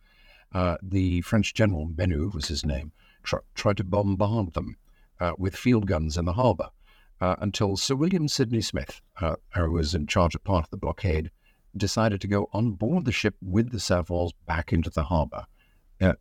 [0.54, 2.92] Uh, the French general, Menou was his name,
[3.24, 4.78] tr- tried to bombard them
[5.20, 6.70] uh, with field guns in the harbor
[7.20, 10.78] uh, until Sir William Sidney Smith, uh, who was in charge of part of the
[10.78, 11.32] blockade,
[11.76, 15.46] decided to go on board the ship with the Savants back into the harbor,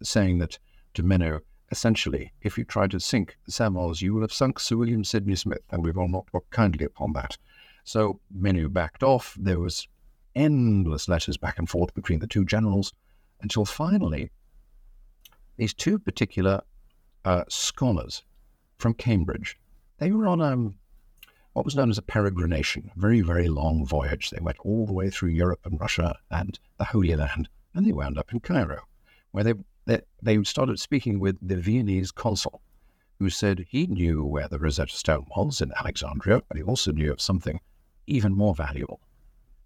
[0.03, 0.59] saying that
[0.95, 5.05] to Menou, Essentially, if you try to sink Savants, you will have sunk Sir William
[5.05, 7.37] Sidney Smith, and we will not look kindly upon that.
[7.85, 9.37] So Menou backed off.
[9.39, 9.89] There was
[10.35, 12.93] endless letters back and forth between the two generals
[13.41, 14.31] until finally
[15.57, 16.63] these two particular
[17.25, 18.23] uh, scholars
[18.79, 19.57] from Cambridge,
[19.99, 20.75] they were on um,
[21.53, 24.31] what was known as a peregrination, a very, very long voyage.
[24.31, 27.93] They went all the way through Europe and Russia and the Holy Land, and they
[27.93, 28.83] wound up in Cairo,
[29.31, 29.55] where they
[29.87, 32.63] that they started speaking with the Viennese consul,
[33.19, 37.13] who said he knew where the Rosetta Stone was in Alexandria, but he also knew
[37.13, 37.61] of something
[38.07, 39.01] even more valuable.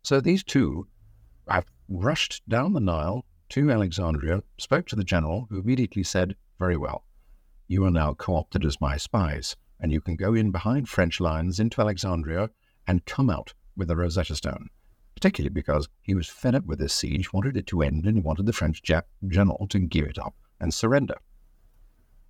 [0.02, 0.86] So these two
[1.48, 6.76] have rushed down the Nile to Alexandria, spoke to the general, who immediately said, Very
[6.76, 7.04] well,
[7.66, 11.20] you are now co opted as my spies, and you can go in behind French
[11.20, 12.50] lines into Alexandria
[12.86, 14.68] and come out with the Rosetta Stone
[15.18, 18.22] particularly because he was fed up with this siege, wanted it to end, and he
[18.22, 18.80] wanted the French
[19.26, 21.16] general to give it up and surrender.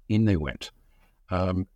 [0.08, 0.70] In they went.
[1.28, 1.66] Um,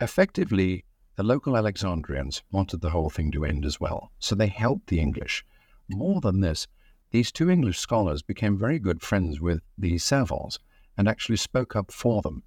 [0.00, 4.88] effectively, the local Alexandrians wanted the whole thing to end as well, so they helped
[4.88, 5.44] the English.
[5.88, 6.66] More than this,
[7.12, 10.58] these two English scholars became very good friends with the Savants
[10.98, 12.42] and actually spoke up for them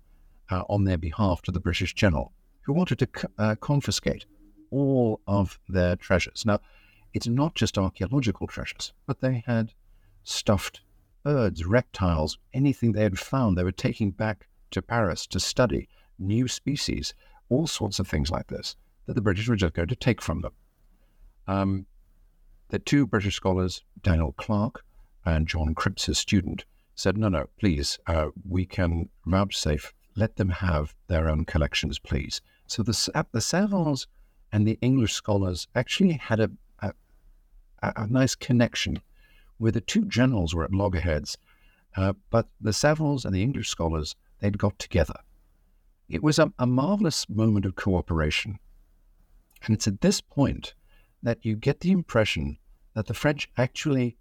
[0.52, 4.26] uh, on their behalf to the British general, who wanted to uh, confiscate
[4.72, 6.46] all of their treasures.
[6.46, 6.60] Now,
[7.14, 9.74] it's not just archaeological treasures, but they had
[10.24, 10.82] stuffed
[11.24, 16.48] birds, reptiles, anything they had found, they were taking back to Paris to study new
[16.48, 17.14] species,
[17.50, 18.76] all sorts of things like this.
[19.10, 20.52] that the British were just going to take from them.
[21.48, 21.88] Um,
[22.68, 24.86] the two British scholars, Daniel Clarke
[25.26, 30.50] and John Cripps, his student, said, no, no, please, uh, we can vouchsafe, let them
[30.50, 32.40] have their own collections, please.
[32.68, 34.06] So the, the Savants
[34.52, 36.52] and the English scholars actually had a,
[37.82, 39.02] a, nice connection
[39.58, 41.38] where the two generals were at loggerheads,
[41.96, 45.16] uh, but the Savants and the English scholars, they'd got together.
[46.08, 48.60] It was a, a marvelous moment of cooperation.
[49.64, 50.74] And it's at this point
[51.22, 52.58] that you get the impression
[52.96, 54.18] that the French actually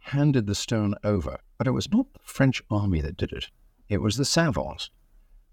[0.00, 3.50] handed the stone over, but it was not the French army that did it.
[3.88, 4.90] It was the savants.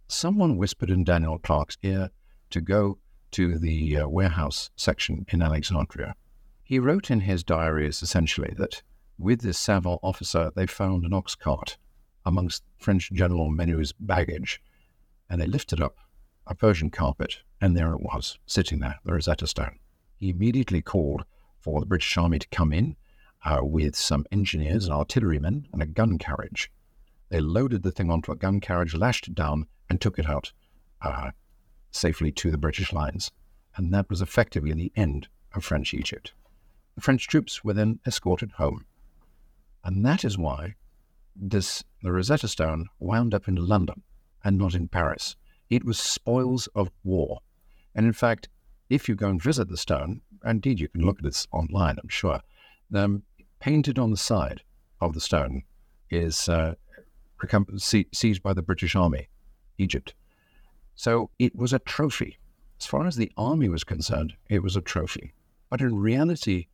[0.07, 2.09] Someone whispered in Daniel Clarke's ear
[2.49, 2.97] to go
[3.31, 6.15] to the uh, warehouse section in Alexandria.
[6.69, 8.83] He wrote in his diaries essentially that
[9.17, 11.79] with this savant officer, they found an ox cart
[12.23, 14.61] amongst French General Menou's baggage,
[15.27, 15.97] and they lifted up
[16.45, 19.79] a Persian carpet, and there it was, sitting there, the Rosetta Stone.
[20.15, 21.25] He immediately called
[21.59, 22.97] for the British Army to come in
[23.43, 26.71] uh, with some engineers and artillerymen and a gun carriage.
[27.29, 30.53] They loaded the thing onto a gun carriage, lashed it down, and took it out
[31.01, 31.31] uh,
[31.89, 33.31] safely to the British lines.
[33.75, 36.33] And that was effectively the end of French Egypt.
[36.99, 38.83] The French troops were then escorted home.
[39.85, 40.75] And that is why
[41.33, 44.03] this, the Rosetta Stone wound up in London
[44.43, 45.37] and not in Paris.
[45.69, 47.39] It was spoils of war.
[47.95, 48.49] And in fact,
[48.89, 52.09] if you go and visit the stone, indeed you can look at this online, I'm
[52.09, 52.41] sure,
[52.93, 53.23] um,
[53.61, 54.61] painted on the side
[54.99, 55.63] of the stone
[56.09, 56.73] is uh,
[57.77, 59.29] seized by the British Army,
[59.77, 60.15] Egypt.
[60.95, 62.39] So it was a trophy.
[62.77, 65.33] As far as the army was concerned, it was a trophy.
[65.69, 66.67] But in reality,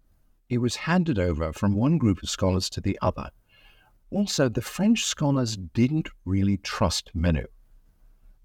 [0.50, 3.30] it was handed over from one group of scholars to the other.
[4.12, 7.46] Also, the French scholars didn't really trust Menou.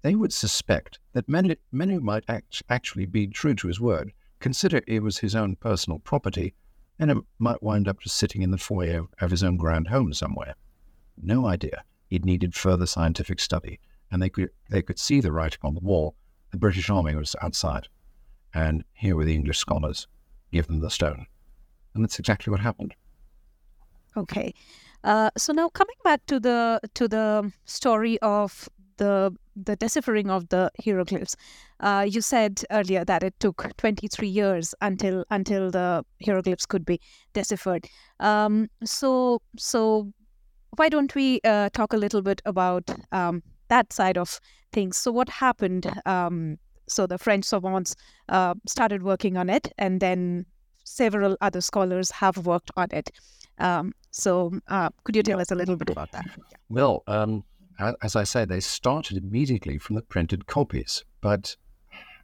[0.01, 4.81] They would suspect that Menou, Menou might act, actually be true to his word, consider
[4.87, 6.55] it was his own personal property,
[6.97, 10.13] and it might wind up just sitting in the foyer of his own grand home
[10.13, 10.55] somewhere.
[11.21, 11.83] No idea.
[12.09, 13.79] It needed further scientific study,
[14.11, 16.15] and they could they could see the writing on the wall.
[16.51, 17.87] The British Army was outside,
[18.53, 20.07] and here were the English scholars.
[20.51, 21.27] Give them the stone,
[21.93, 22.93] and that's exactly what happened.
[24.17, 24.53] Okay,
[25.03, 30.47] uh, so now coming back to the to the story of the the deciphering of
[30.49, 31.35] the hieroglyphs.
[31.79, 36.99] Uh, you said earlier that it took 23 years until until the hieroglyphs could be
[37.33, 37.87] deciphered.
[38.19, 40.11] Um, so so
[40.77, 44.39] why don't we uh, talk a little bit about um, that side of
[44.71, 44.97] things?
[44.97, 45.91] So what happened?
[46.05, 47.95] Um, so the French savants
[48.29, 50.45] uh, started working on it, and then
[50.91, 53.11] several other scholars have worked on it.
[53.57, 56.25] Um, so uh, could you tell us a little bit about that?
[56.69, 57.43] Well, um,
[58.01, 61.55] as I say, they started immediately from the printed copies, but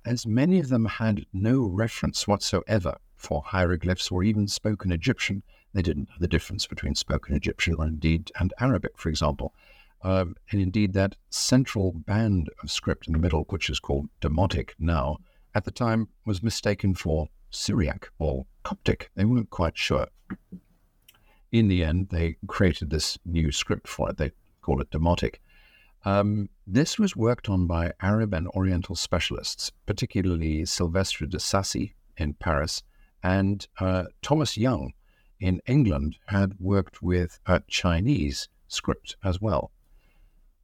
[0.06, 5.82] as many of them had no reference whatsoever for hieroglyphs or even spoken Egyptian, they
[5.82, 9.54] didn't know the difference between spoken Egyptian or indeed and Arabic, for example.
[10.04, 14.72] Um, and indeed, that central band of script in the middle, which is called Demotic
[14.80, 15.18] now,
[15.56, 19.10] at the time was mistaken for Syriac or Coptic.
[19.16, 20.08] They weren't quite sure.
[21.52, 24.18] In the end, they created this new script for it.
[24.18, 24.32] They
[24.62, 25.36] call it Demotic.
[26.06, 32.34] Um, this was worked on by Arab and Oriental specialists, particularly Silvestre de Sacy in
[32.34, 32.84] Paris
[33.24, 34.94] and uh, Thomas Young
[35.40, 39.72] in England had worked with a Chinese script as well.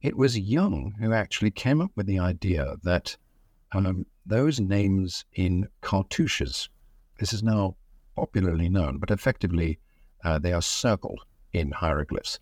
[0.02, 3.16] It was Young who actually came up with the idea that
[3.72, 6.68] um, those names in cartouches,
[7.18, 7.76] this is now
[8.16, 9.78] popularly known, but effectively
[10.24, 11.20] uh, they are circled
[11.52, 12.38] in hieroglyphs.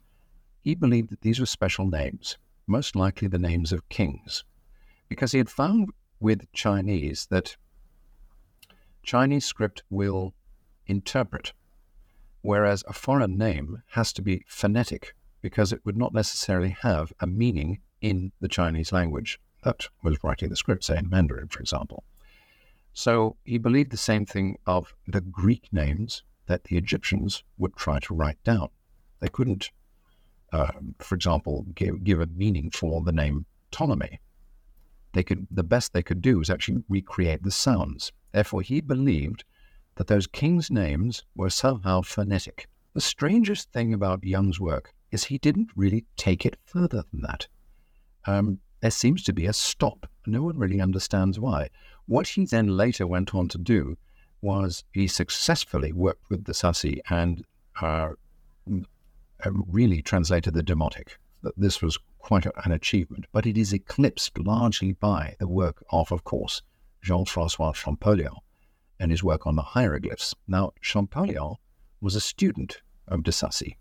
[0.62, 4.44] He believed that these were special names most likely the names of kings,
[5.08, 7.56] because he had found with Chinese that
[9.02, 10.32] Chinese script will
[10.86, 11.52] interpret,
[12.40, 17.26] whereas a foreign name has to be phonetic because it would not necessarily have a
[17.26, 22.04] meaning in the Chinese language that was writing the script, say in Mandarin, for example.
[22.92, 27.98] So he believed the same thing of the Greek names that the Egyptians would try
[28.00, 28.68] to write down.
[29.20, 29.70] They couldn't
[30.52, 34.20] uh, for example, give, give a meaning for the name Ptolemy.
[35.14, 38.12] They could the best they could do was actually recreate the sounds.
[38.32, 39.44] Therefore, he believed
[39.96, 42.68] that those kings' names were somehow phonetic.
[42.94, 47.46] The strangest thing about Young's work is he didn't really take it further than that.
[48.26, 50.06] Um, there seems to be a stop.
[50.26, 51.68] No one really understands why.
[52.06, 53.96] What he then later went on to do
[54.40, 57.44] was he successfully worked with de Sacy and
[57.80, 58.10] uh,
[59.44, 61.16] really translated the Demotic.
[61.56, 66.24] This was quite an achievement, but it is eclipsed largely by the work of, of
[66.24, 66.62] course,
[67.02, 68.34] Jean Francois Champollion
[69.00, 70.34] and his work on the hieroglyphs.
[70.46, 71.56] Now, Champollion
[72.00, 73.76] was a student of de Sacy.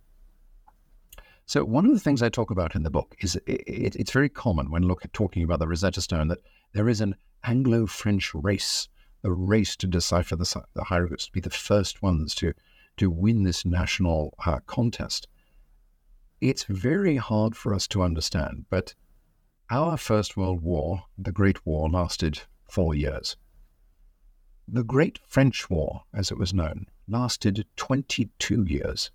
[1.45, 4.11] So, one of the things I talk about in the book is it, it, it's
[4.11, 6.39] very common when look talking about the Rosetta Stone that
[6.73, 8.87] there is an Anglo French race,
[9.23, 12.53] a race to decipher the, the hieroglyphs, to be the first ones to,
[12.97, 15.27] to win this national uh, contest.
[16.39, 18.95] It's very hard for us to understand, but
[19.69, 23.37] our First World War, the Great War, lasted four years.
[24.67, 29.11] The Great French War, as it was known, lasted 22 years.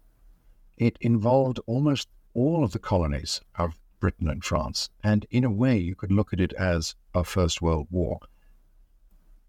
[0.77, 5.77] It involved almost all of the colonies of Britain and France, and in a way,
[5.77, 8.21] you could look at it as a First World War.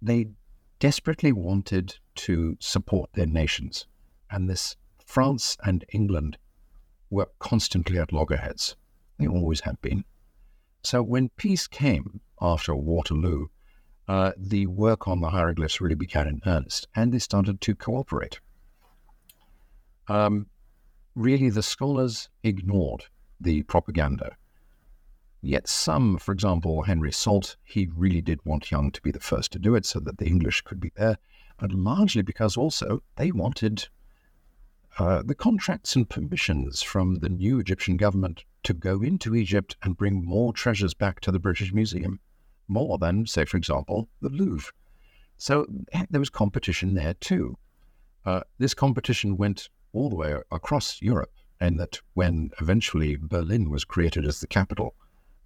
[0.01, 0.29] They
[0.79, 1.95] desperately wanted
[2.25, 3.85] to support their nations,
[4.31, 6.39] and this France and England
[7.11, 8.75] were constantly at loggerheads.
[9.19, 10.05] They always have been.
[10.81, 13.49] So when peace came after Waterloo,
[14.07, 18.39] uh, the work on the hieroglyphs really began in earnest, and they started to cooperate.
[20.07, 20.47] Um,
[21.13, 23.05] really, the scholars ignored
[23.39, 24.35] the propaganda.
[25.41, 29.51] Yet some, for example, Henry Salt, he really did want Young to be the first
[29.51, 31.17] to do it so that the English could be there,
[31.59, 33.87] but largely because also they wanted
[34.97, 39.95] uh, the contracts and permissions from the new Egyptian government to go into Egypt and
[39.95, 42.19] bring more treasures back to the British Museum,
[42.67, 44.73] more than, say, for example, the Louvre.
[45.37, 47.57] So eh, there was competition there too.
[48.25, 53.85] Uh, this competition went all the way across Europe, and that when eventually Berlin was
[53.85, 54.95] created as the capital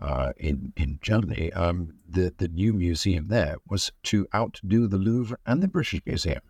[0.01, 5.37] uh, in in Germany, um, the the new museum there was to outdo the Louvre
[5.45, 6.41] and the British Museum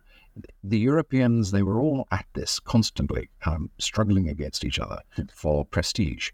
[0.64, 5.00] the Europeans, they were all at this constantly, um, struggling against each other
[5.32, 6.30] for prestige.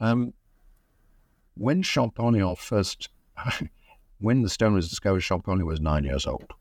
[0.00, 0.34] Um,
[1.54, 3.08] when Champollion first,
[4.18, 6.52] when the stone was discovered, Champollion was nine years old.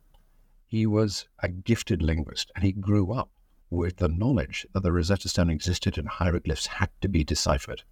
[0.67, 3.29] He was a gifted linguist and he grew up
[3.69, 7.83] with the knowledge that the Rosetta Stone existed and hieroglyphs had to be deciphered.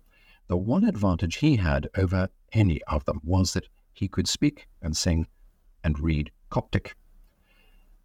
[0.47, 4.95] The one advantage he had over any of them was that he could speak and
[4.95, 5.27] sing
[5.83, 6.95] and read Coptic.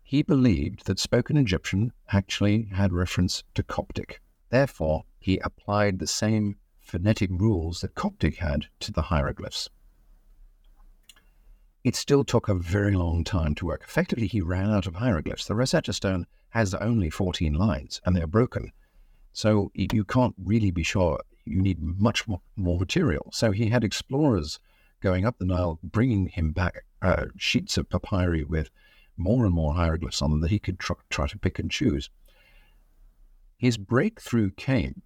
[0.03, 4.21] He believed that spoken Egyptian actually had reference to Coptic.
[4.51, 9.69] Therefore, he applied the same phonetic rules that Coptic had to the hieroglyphs.
[11.85, 13.83] It still took a very long time to work.
[13.85, 15.47] Effectively, he ran out of hieroglyphs.
[15.47, 18.73] The Rosetta Stone has only 14 lines and they're broken.
[19.33, 21.21] So you can't really be sure.
[21.49, 23.31] You need much more, more material.
[23.33, 24.59] So he had explorers
[25.01, 28.71] going up the Nile, bringing him back uh, sheets of papyri with
[29.17, 32.11] more and more hieroglyphs on them that he could tr- try to pick and choose.
[33.59, 35.03] His breakthrough came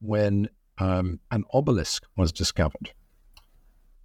[0.00, 0.48] when
[0.78, 2.92] um, an obelisk was discovered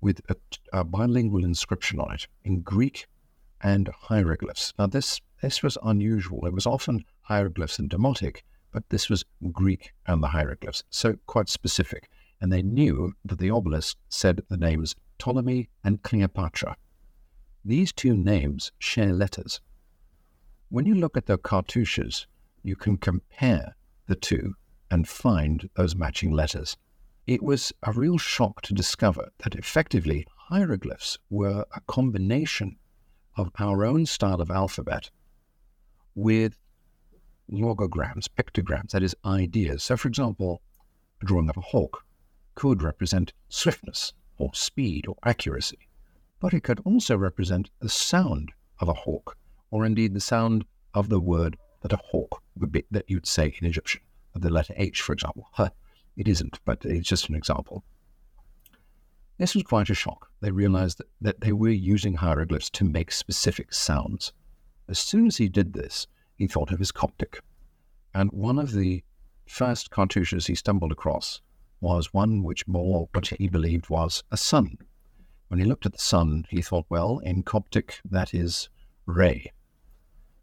[0.02, 0.36] with a,
[0.74, 3.08] a, bilingual inscription on it in Greek
[3.62, 4.74] and hieroglyphs.
[4.78, 6.46] Now, this, this was unusual.
[6.46, 8.42] It was often hieroglyphs and Demotic,
[8.78, 12.12] but this was Greek and the hieroglyphs, so quite specific.
[12.40, 16.78] And they knew that the obelisk said the names Ptolemy and Cleopatra.
[17.66, 19.62] These two names share letters.
[20.70, 22.28] When you look at their cartouches,
[22.62, 23.76] you can compare
[24.06, 24.54] the two
[24.92, 26.78] and find those matching letters.
[27.26, 32.78] It was a real shock to discover that effectively hieroglyphs were a combination
[33.38, 35.10] of our own style of alphabet
[36.14, 36.60] with
[37.52, 39.84] logograms, pictograms, that is, ideas.
[39.84, 40.62] So, for example,
[41.22, 42.04] a drawing of a hawk
[42.56, 45.88] could represent swiftness or speed or accuracy
[46.40, 49.38] but it could also represent the sound of a hawk,
[49.72, 53.56] or indeed the sound of the word that a hawk would be, that you'd say
[53.60, 54.02] in Egyptian,
[54.36, 55.48] the letter H, for example.
[55.54, 55.70] Huh,
[56.16, 57.84] it isn't, but it's just an example.
[59.38, 60.30] This was quite a shock.
[60.42, 64.34] They realized that, that they were using hieroglyphs to make specific sounds.
[64.88, 66.08] As soon as he did this,
[66.38, 67.42] he thought of his Coptic.
[68.14, 69.04] And one of the
[69.48, 71.42] first cartouches he stumbled across
[71.82, 74.78] was one which bore what he believed was a sun
[75.48, 78.70] when he looked at the sun, he thought, well, in Coptic, that is
[79.06, 79.52] Re.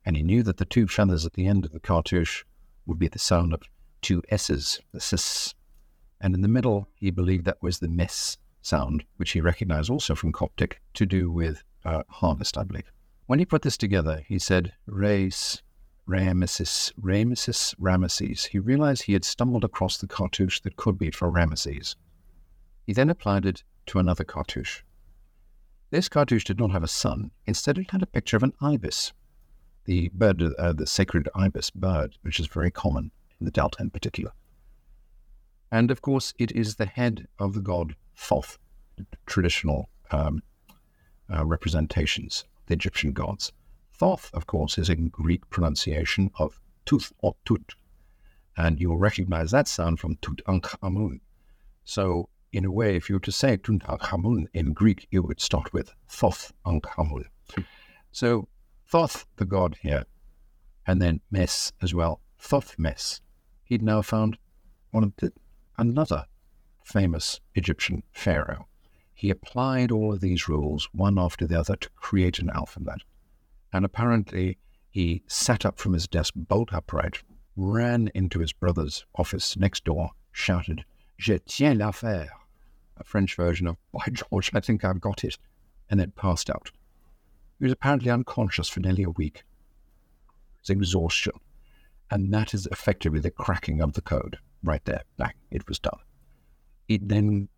[0.05, 2.45] And he knew that the two feathers at the end of the cartouche
[2.87, 3.63] would be the sound of
[4.01, 5.55] two S's, the sis.
[6.21, 10.15] And in the middle, he believed that was the Mes sound, which he recognized also
[10.15, 12.91] from Coptic to do with uh, harvest, I believe.
[13.27, 15.63] When he put this together, he said, Res,
[16.07, 18.47] Rameses, Rameses, Ramesses.
[18.47, 21.97] He realized he had stumbled across the cartouche that could be for Ramesses.
[22.87, 24.83] He then applied it to another cartouche.
[25.91, 27.31] This cartouche did not have a sun.
[27.47, 29.13] Instead, it had a picture of an ibis,
[29.85, 33.91] the bird, uh, the sacred ibis bird, which is very common in the Delta in
[33.91, 34.33] particular.
[35.71, 38.59] And of course, it is the head of the god Thoth,
[39.27, 40.43] traditional um,
[41.33, 43.53] uh, representations, the Egyptian gods.
[43.97, 47.75] Thoth, of course, is a Greek pronunciation of tooth or tut.
[48.57, 51.21] And you'll recognize that sound from Tutankhamun.
[51.85, 55.73] So, in a way, if you were to say Tutankhamun in Greek, you would start
[55.73, 57.27] with Thoth Ankhamun.
[58.11, 58.49] So,
[58.87, 60.05] Thoth, the god here,
[60.87, 63.21] and then Mes as well, Thoth Mes.
[63.65, 64.39] He'd now found
[64.91, 65.33] one of the,
[65.79, 66.27] another
[66.85, 68.67] famous Egyptian pharaoh.
[69.15, 72.99] He applied all of these rules one after the other to create an alphabet.
[73.75, 74.57] And apparently,
[74.89, 77.25] he sat up from his desk bolt upright,
[77.57, 80.85] ran into his brother's office next door, shouted,
[81.19, 82.31] Je tiens l'affaire,
[82.97, 85.37] a French version of, By George, I think I've got it,
[85.91, 86.71] and then passed out.
[87.59, 89.43] He was apparently unconscious for nearly a week.
[90.61, 91.33] It's exhaustion.
[92.13, 95.03] And that is effectively the cracking of the code right there.
[95.17, 95.99] Bang, it was done.
[96.87, 97.49] It then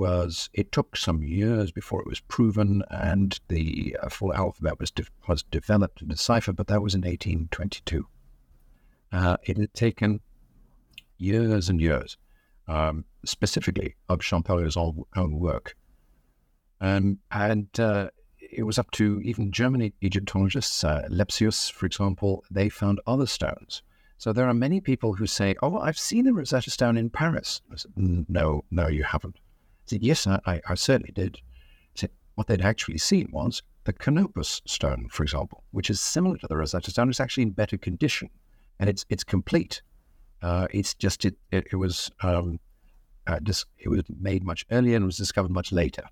[0.00, 4.90] was, it took some years before it was proven and the uh, full alphabet was,
[4.90, 8.08] de- was developed and deciphered, but that was in 1822.
[9.12, 10.20] Uh, it had taken
[11.18, 12.16] years and years,
[12.66, 15.76] um, specifically of Champollion own, own work.
[16.80, 18.08] Um, and uh,
[18.40, 23.82] it was up to even German Egyptologists, uh, Lepsius, for example, they found other stones.
[24.16, 27.62] So there are many people who say, "Oh, I've seen the Rosetta Stone in Paris."
[27.74, 29.36] Said, no, no, you haven't.
[29.90, 31.40] Said, "Yes, I, I certainly did."
[31.96, 36.46] Said, what they'd actually seen was the Canopus stone, for example, which is similar to
[36.46, 37.10] the Rosetta Stone.
[37.10, 38.30] It's actually in better condition,
[38.78, 39.82] and it's it's complete.
[40.42, 42.60] Uh, it's just it it, it was um,
[43.26, 46.04] uh, dis- it was made much earlier and was discovered much later.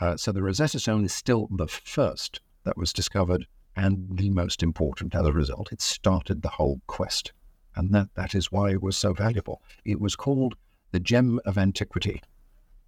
[0.00, 3.46] Uh, so the Rosetta Stone is still the first that was discovered
[3.76, 5.72] and the most important as a result.
[5.72, 7.32] It started the whole quest.
[7.76, 9.60] And that, that is why it was so valuable.
[9.84, 10.54] It was called
[10.90, 12.22] the gem of antiquity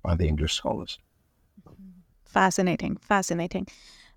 [0.03, 0.98] by the English scholars.
[2.24, 3.66] Fascinating, fascinating.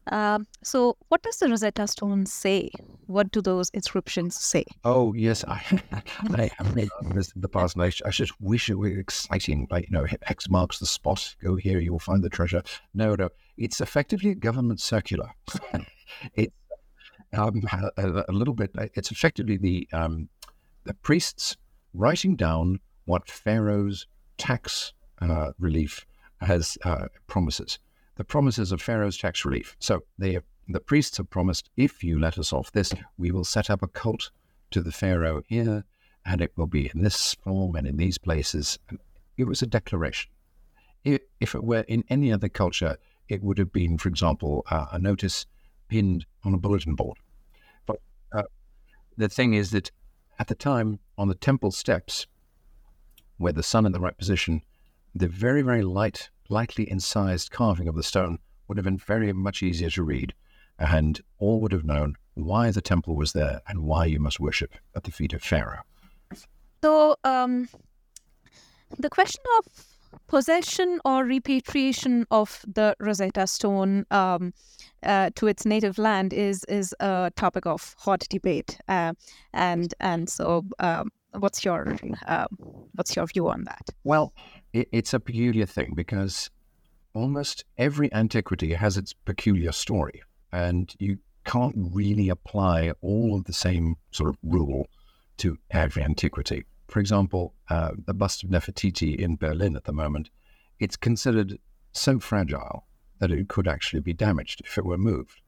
[0.08, 2.70] Um, so, what does the Rosetta Stone say?
[3.08, 4.66] What do those inscriptions say?
[4.84, 5.64] Oh yes, I,
[6.30, 9.68] I have made this in the past, and I, I just wish it were exciting.
[9.72, 11.36] Like you know, X marks the spot.
[11.44, 12.62] Go here, you will find the treasure.
[12.94, 15.32] No, no, it's effectively a government circular.
[16.36, 16.54] it's
[17.34, 17.64] um,
[17.98, 18.72] a, a, little bit.
[18.94, 20.30] It's effectively the um,
[20.84, 21.58] the priests
[21.94, 24.06] writing down what Pharaoh's
[24.38, 26.06] tax uh, relief
[26.42, 27.80] has uh, promises
[28.16, 29.76] the promises of Pharaoh's tax relief.
[29.80, 33.70] So they, the priests have promised, if you let us off this, we will set
[33.70, 34.32] up a cult
[34.72, 35.84] to the Pharaoh here,
[36.26, 38.80] and it will be in this form and in these places.
[39.38, 40.32] It was a declaration.
[41.04, 42.98] If it were in any other culture,
[43.28, 45.46] it would have been, for example, uh, a notice
[45.88, 47.18] pinned on a bulletin board.
[47.86, 48.00] But
[48.32, 48.44] uh,
[49.16, 49.92] the thing is that
[50.40, 52.26] at the time, on the temple steps,
[53.38, 54.62] where the sun in the right position,
[55.16, 58.38] the very, very light lightly incised carving of the stone
[58.68, 60.34] would have been very much easier to read,
[60.78, 64.76] and all would have known why the temple was there and why you must worship
[64.96, 65.82] at the feet of Pharaoh.
[66.84, 67.70] So, um,
[69.00, 69.86] the question of
[70.28, 74.54] possession or repatriation of the Rosetta Stone um,
[75.04, 79.14] uh, to its native land is is a topic of hot debate, uh,
[79.54, 81.96] and and so um, what's your
[82.28, 82.48] uh,
[82.96, 83.90] what's your view on that?
[84.04, 84.34] Well,
[84.76, 86.50] it, it's a peculiar thing because
[87.14, 90.22] almost every antiquity has its peculiar story,
[90.52, 94.88] and you can't really apply all of the same sort of rule
[95.38, 96.66] to every antiquity.
[96.88, 100.30] For example, uh, the bust of Nefertiti in Berlin at the moment,
[100.80, 101.58] it's considered
[101.94, 102.86] so fragile
[103.20, 105.42] that it could actually be damaged if it were moved.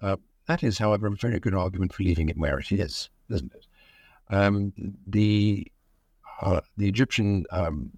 [0.00, 0.16] Uh,
[0.46, 3.66] that is, however, a very good argument for leaving it where it is, isn't it?
[4.30, 4.72] Um,
[5.06, 5.70] the
[6.40, 7.90] uh, the Egyptian um,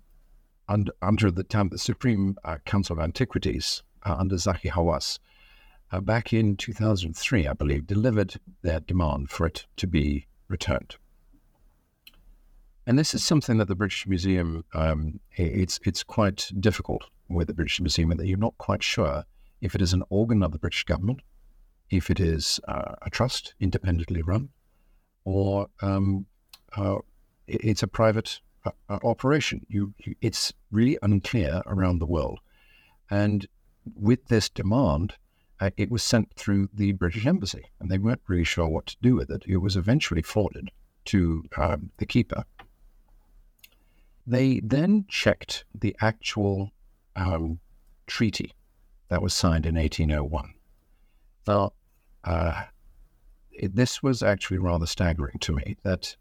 [0.72, 5.18] under, under the time the Supreme uh, Council of Antiquities uh, under Zahi Hawass,
[5.92, 10.96] uh, back in 2003, I believe, delivered their demand for it to be returned.
[12.86, 17.54] And this is something that the British Museum, um, it's, it's quite difficult with the
[17.54, 19.24] British Museum that you're not quite sure
[19.60, 21.20] if it is an organ of the British government,
[21.90, 24.48] if it is uh, a trust independently run,
[25.24, 26.24] or um,
[26.76, 26.96] uh,
[27.46, 29.66] it's a private uh, operation.
[29.68, 32.40] You, you, it's really unclear around the world.
[33.10, 33.46] And
[33.94, 35.14] with this demand,
[35.60, 38.96] uh, it was sent through the British Embassy, and they weren't really sure what to
[39.02, 39.44] do with it.
[39.46, 40.70] It was eventually forwarded
[41.06, 42.44] to um, the keeper.
[44.26, 46.70] They then checked the actual
[47.16, 47.60] um,
[48.06, 48.52] treaty
[49.08, 50.54] that was signed in 1801.
[51.46, 51.72] Now,
[52.24, 52.62] uh,
[53.50, 56.16] it, this was actually rather staggering to me that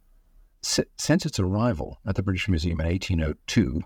[0.61, 3.81] since its arrival at the British Museum in 1802,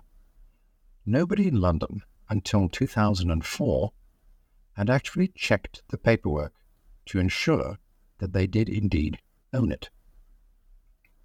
[1.04, 3.92] nobody in London until 2004
[4.74, 6.52] had actually checked the paperwork
[7.06, 7.78] to ensure
[8.18, 9.18] that they did indeed
[9.54, 9.88] own it.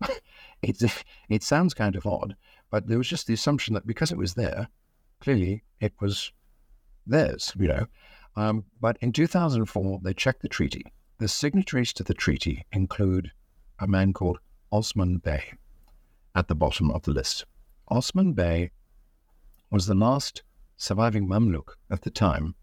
[0.62, 0.82] it,
[1.30, 2.36] it sounds kind of odd,
[2.70, 4.70] but there was just the assumption that because it was there,
[5.20, 6.32] clearly it was
[7.06, 7.88] theirs, you know.
[8.36, 10.86] Um, but in 2004, they checked the treaty.
[11.18, 13.32] The signatories to the treaty include
[13.80, 14.39] a man called
[14.72, 15.53] Osman Bey
[16.34, 17.45] at the bottom of the list.
[17.89, 18.72] Osman Bey
[19.69, 20.43] was the last
[20.78, 22.55] surviving Mamluk at the time,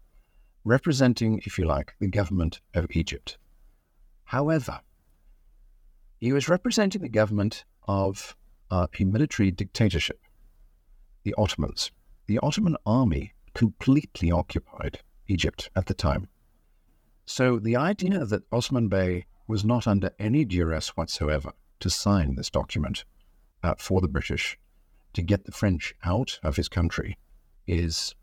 [0.63, 3.37] representing, if you like, the government of Egypt.
[4.25, 4.81] However,
[6.17, 8.35] he was representing the government of
[8.71, 10.19] uh, a military dictatorship,
[11.23, 11.91] the Ottomans.
[12.25, 16.27] The Ottoman army completely occupied Egypt at the time.
[17.25, 22.49] So the idea that Osman Bey was not under any duress whatsoever to sign this
[22.49, 23.05] document
[23.63, 24.57] uh, for the British
[25.13, 27.17] to get the French out of his country
[27.67, 28.15] is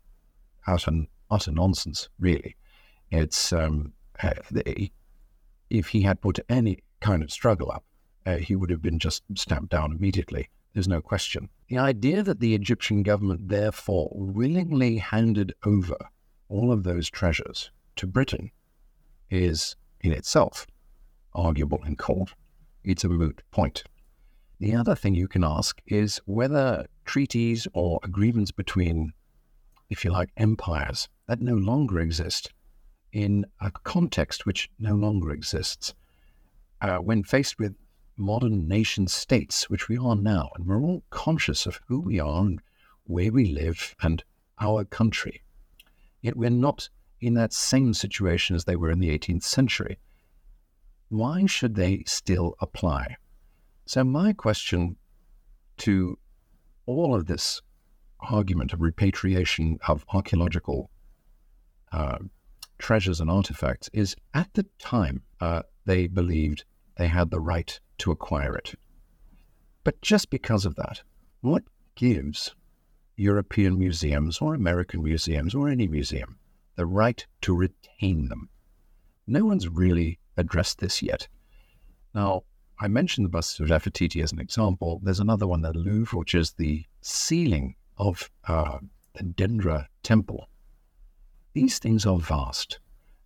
[0.65, 2.55] utter, nonsense, really.
[3.11, 4.33] It's um, uh,
[5.69, 7.83] if he had put any kind of struggle up,
[8.25, 10.49] uh, he would have been just stamped down immediately.
[10.73, 11.49] There's no question.
[11.69, 15.97] The idea that the Egyptian government therefore willingly handed over
[16.49, 18.51] all of those treasures to Britain
[19.29, 20.67] is in itself
[21.33, 22.33] arguable in court.
[22.83, 23.83] It's a moot point.
[24.59, 29.13] The other thing you can ask is whether treaties or agreements between,
[29.89, 32.51] if you like, empires that no longer exist
[33.11, 35.93] in a context which no longer exists,
[36.81, 37.75] uh, when faced with
[38.17, 42.41] modern nation states, which we are now, and we're all conscious of who we are
[42.41, 42.61] and
[43.03, 44.23] where we live and
[44.59, 45.41] our country.
[46.21, 46.89] Yet we're not
[47.21, 49.97] in that same situation as they were in the 18th century.
[51.09, 53.15] Why should they still apply?
[53.85, 54.97] So, my question
[55.77, 56.17] to
[56.85, 57.61] all of this
[58.19, 60.89] argument of repatriation of archaeological
[61.91, 62.17] uh,
[62.77, 66.65] treasures and artifacts is at the time uh, they believed
[66.97, 68.75] they had the right to acquire it.
[69.83, 71.01] But just because of that,
[71.41, 71.63] what
[71.95, 72.53] gives
[73.15, 76.37] European museums or American museums or any museum
[76.75, 78.49] the right to retain them?
[79.25, 81.27] No one's really addressed this yet.
[82.13, 82.43] Now,
[82.79, 85.01] I mentioned the bust of Nefertiti as an example.
[85.03, 88.77] There's another one, the Louvre, which is the ceiling of uh,
[89.13, 90.47] the Dendera temple.
[91.53, 92.79] These things are vast.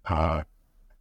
[0.06, 0.44] Uh,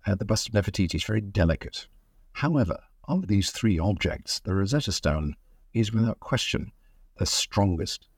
[0.06, 1.86] the bust of Nefertiti is very delicate.
[2.32, 5.36] However, of these three objects, the Rosetta Stone
[5.72, 6.72] is without question
[7.18, 8.08] the strongest,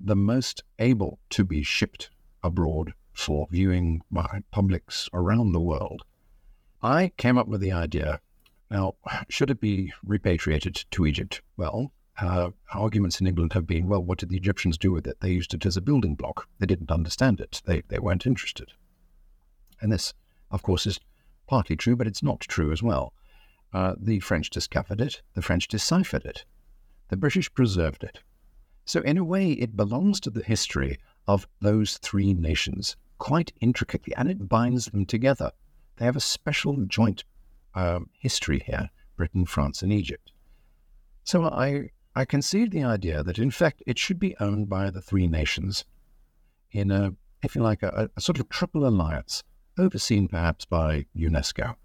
[0.00, 2.10] the most able to be shipped
[2.42, 6.04] abroad for viewing by publics around the world.
[6.82, 8.20] I came up with the idea
[8.72, 8.94] now,
[9.28, 11.42] should it be repatriated to Egypt?
[11.58, 15.20] Well, uh, arguments in England have been, well, what did the Egyptians do with it?
[15.20, 16.48] They used it as a building block.
[16.58, 17.60] They didn't understand it.
[17.66, 18.72] They, they weren't interested.
[19.82, 20.14] And this,
[20.50, 20.98] of course, is
[21.46, 23.12] partly true, but it's not true as well.
[23.74, 26.46] Uh, the French discovered it, the French deciphered it,
[27.10, 28.20] the British preserved it.
[28.86, 34.14] So, in a way, it belongs to the history of those three nations quite intricately,
[34.16, 35.52] and it binds them together.
[35.96, 37.24] They have a special joint
[37.74, 40.32] um, history here Britain, France, and Egypt.
[41.24, 45.02] So, I, I conceived the idea that, in fact, it should be owned by the
[45.02, 45.84] three nations
[46.72, 49.42] in a, if you like, a, a sort of triple alliance,
[49.78, 51.76] overseen perhaps by UNESCO,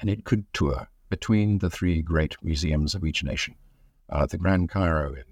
[0.00, 3.54] and it could tour between the three great museums of each nation
[4.08, 5.24] uh, the Grand Cairo in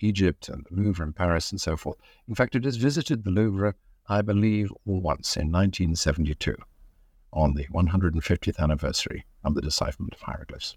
[0.00, 1.96] Egypt and the Louvre in Paris and so forth.
[2.28, 3.74] In fact, it has visited the Louvre,
[4.08, 6.56] I believe, once in 1972
[7.36, 10.76] on the 150th anniversary of the decipherment of hieroglyphs.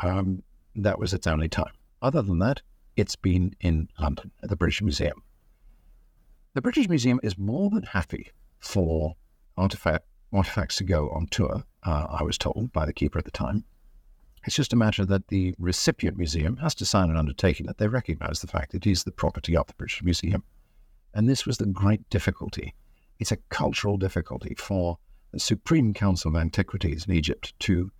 [0.00, 0.42] Um,
[0.76, 1.72] that was its only time.
[2.02, 2.62] Other than that,
[2.96, 5.22] it's been in London at the British Museum.
[6.54, 9.16] The British Museum is more than happy for
[9.56, 13.30] artifact, artifacts to go on tour uh, I was told by the keeper at the
[13.30, 13.64] time.
[14.46, 17.88] It's just a matter that the recipient museum has to sign an undertaking that they
[17.88, 20.42] recognize the fact that it is the property of the British Museum.
[21.14, 22.74] And this was the great difficulty.
[23.18, 24.98] It's a cultural difficulty for
[25.36, 27.90] Supreme Council of Antiquities in Egypt to,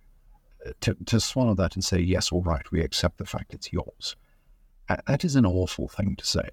[0.81, 4.15] to, to swallow that and say, yes, all right, we accept the fact it's yours.
[4.87, 6.49] Uh, that is an awful thing to say.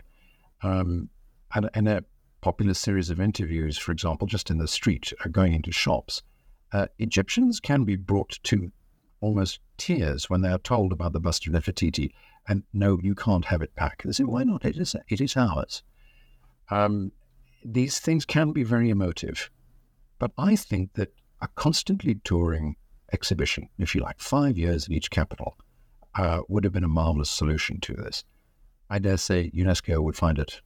[0.62, 1.08] Um,
[1.54, 2.04] and, and a
[2.42, 6.22] popular series of interviews, for example, just in the street, uh, going into shops,
[6.72, 8.70] uh, Egyptians can be brought to
[9.20, 12.12] almost tears when they are told about the bust of Nefertiti,
[12.48, 14.02] and no, you can't have it back.
[14.02, 14.64] They say, why not?
[14.64, 15.82] It is, it is ours.
[16.70, 17.12] Um,
[17.64, 19.50] these things can be very emotive,
[20.18, 22.76] but I think that a constantly touring
[23.12, 25.56] exhibition, if you like, five years in each capital,
[26.14, 28.24] uh, would have been a marvelous solution to this.
[28.88, 30.60] I dare say UNESCO would find it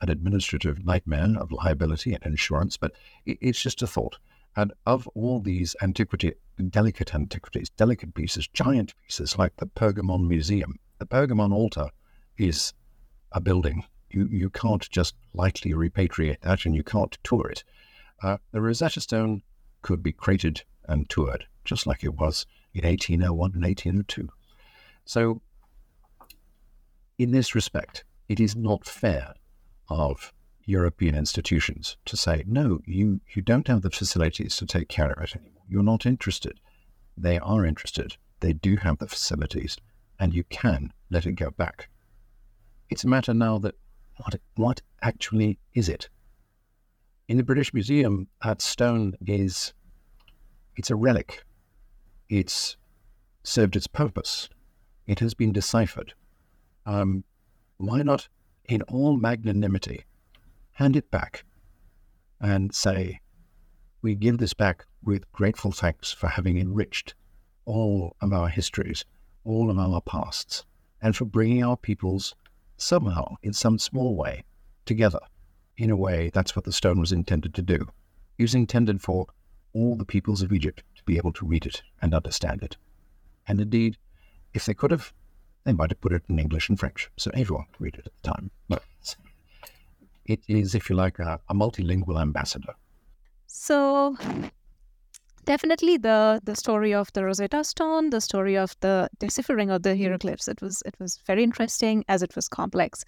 [0.00, 2.92] an administrative nightmare of liability and insurance, but
[3.24, 4.18] it's just a thought.
[4.56, 6.34] And of all these antiquity,
[6.70, 11.88] delicate antiquities, delicate pieces, giant pieces like the Pergamon Museum, the Pergamon altar
[12.38, 12.72] is
[13.32, 13.84] a building.
[14.10, 17.64] You, you can't just lightly repatriate that and you can't tour it.
[18.24, 19.42] Uh, the Rosetta Stone
[19.82, 24.30] could be created and toured, just like it was in 1801 and 1802.
[25.04, 25.42] So,
[27.18, 29.34] in this respect, it is not fair
[29.90, 30.32] of
[30.64, 35.22] European institutions to say, no, you, you don't have the facilities to take care of
[35.22, 35.64] it anymore.
[35.68, 36.60] You're not interested.
[37.18, 38.16] They are interested.
[38.40, 39.76] They do have the facilities,
[40.18, 41.90] and you can let it go back.
[42.88, 43.74] It's a matter now that
[44.16, 46.08] what, what actually is it?
[47.26, 49.72] In the British Museum, that stone is
[50.76, 51.42] it's a relic.
[52.28, 52.76] It's
[53.42, 54.50] served its purpose.
[55.06, 56.12] It has been deciphered.
[56.84, 57.24] Um,
[57.78, 58.28] why not,
[58.66, 60.04] in all magnanimity,
[60.72, 61.44] hand it back
[62.42, 63.20] and say,
[64.02, 67.14] we give this back with grateful thanks for having enriched
[67.64, 69.06] all of our histories,
[69.44, 70.66] all of our pasts,
[71.00, 72.34] and for bringing our peoples
[72.76, 74.44] somehow, in some small way,
[74.84, 75.20] together.
[75.76, 77.88] In a way, that's what the stone was intended to do.
[78.38, 79.26] It was intended for
[79.72, 82.76] all the peoples of Egypt to be able to read it and understand it.
[83.48, 83.96] And indeed,
[84.52, 85.12] if they could have,
[85.64, 88.12] they might have put it in English and French, so everyone could read it at
[88.22, 88.50] the time.
[88.68, 88.84] But
[90.26, 92.74] it is, if you like, a, a multilingual ambassador.
[93.46, 94.16] So,
[95.44, 99.96] definitely the the story of the Rosetta Stone, the story of the deciphering of the
[99.96, 100.48] hieroglyphs.
[100.48, 103.04] It was it was very interesting as it was complex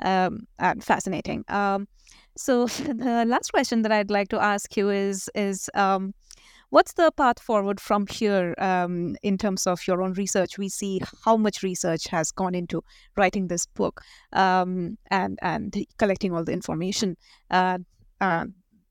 [0.00, 0.46] um,
[0.80, 1.44] fascinating.
[1.48, 1.88] Um,
[2.36, 6.14] so the last question that I'd like to ask you is is um,
[6.70, 10.58] what's the path forward from here um, in terms of your own research?
[10.58, 12.82] We see how much research has gone into
[13.16, 17.16] writing this book um, and and collecting all the information.
[17.50, 17.78] Uh,
[18.20, 18.46] uh,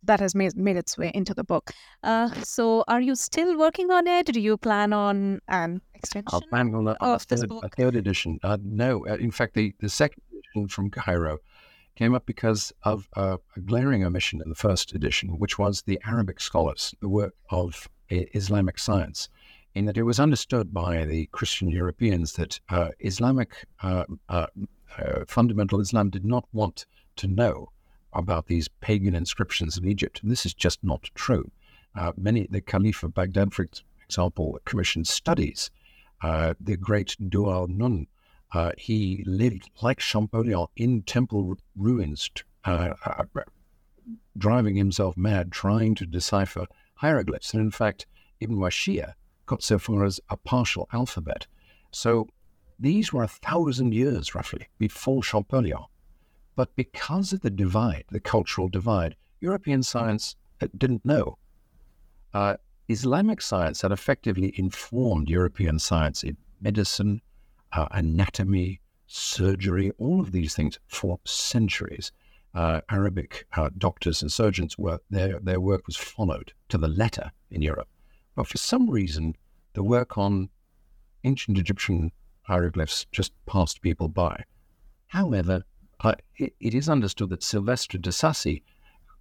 [0.06, 1.72] that has made, made its way into the book.
[2.04, 4.26] Uh, so, are you still working on it?
[4.26, 7.64] Do you plan on an extension I'll plan on a, of a, this third, book?
[7.64, 8.38] a third edition.
[8.44, 10.22] Uh, no, uh, in fact, the, the second
[10.54, 11.40] edition from Cairo
[11.96, 16.40] came up because of a glaring omission in the first edition, which was the Arabic
[16.40, 19.30] scholars, the work of Islamic science,
[19.76, 24.48] in that it was understood by the Christian Europeans that uh, Islamic uh, uh,
[24.98, 26.86] uh, fundamental Islam did not want
[27.16, 27.70] to know
[28.14, 30.22] about these pagan inscriptions in Egypt.
[30.22, 31.52] And this is just not true.
[31.96, 33.68] Uh, many, the Caliph of Baghdad, for
[34.08, 35.72] example, commissioned studies.
[36.22, 38.08] Uh, the great Dhul-Nun,
[38.54, 42.30] uh, he lived like Champollion in temple ruins,
[42.66, 43.24] uh, uh,
[44.38, 47.54] driving himself mad trying to decipher hieroglyphs.
[47.54, 48.06] And in fact,
[48.40, 49.14] Ibn Wahshiyya
[49.46, 51.48] got so far as a partial alphabet.
[51.92, 52.28] So
[52.80, 55.86] these were a thousand years roughly before Champollion.
[56.56, 61.38] But because of the divide, the cultural divide, European science uh, didn't know.
[62.34, 67.22] Uh, Islamic science had effectively informed European science in medicine,
[67.74, 72.12] uh, anatomy, surgery, all of these things for centuries.
[72.54, 77.32] Uh, Arabic uh, doctors and surgeons were their their work was followed to the letter
[77.50, 77.90] in Europe,
[78.36, 79.36] but for some reason,
[79.74, 80.50] the work on
[81.24, 82.12] ancient Egyptian
[82.44, 84.44] hieroglyphs just passed people by.
[85.08, 85.64] However,
[86.02, 88.60] uh, it, it is understood that Silvestre de who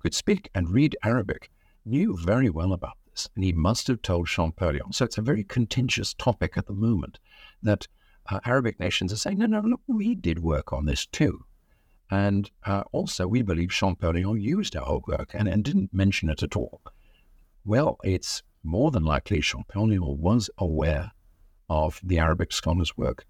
[0.00, 1.50] could speak and read Arabic,
[1.84, 4.92] knew very well about this, and he must have told Champollion.
[4.92, 7.18] So it's a very contentious topic at the moment
[7.62, 7.86] that
[8.28, 11.44] uh, Arabic nations are saying, no, no, look, we did work on this too.
[12.10, 16.56] And uh, also, we believe Champollion used our work and, and didn't mention it at
[16.56, 16.82] all.
[17.64, 21.12] Well, it's more than likely Champollion was aware
[21.70, 23.24] of the Arabic scholars' work.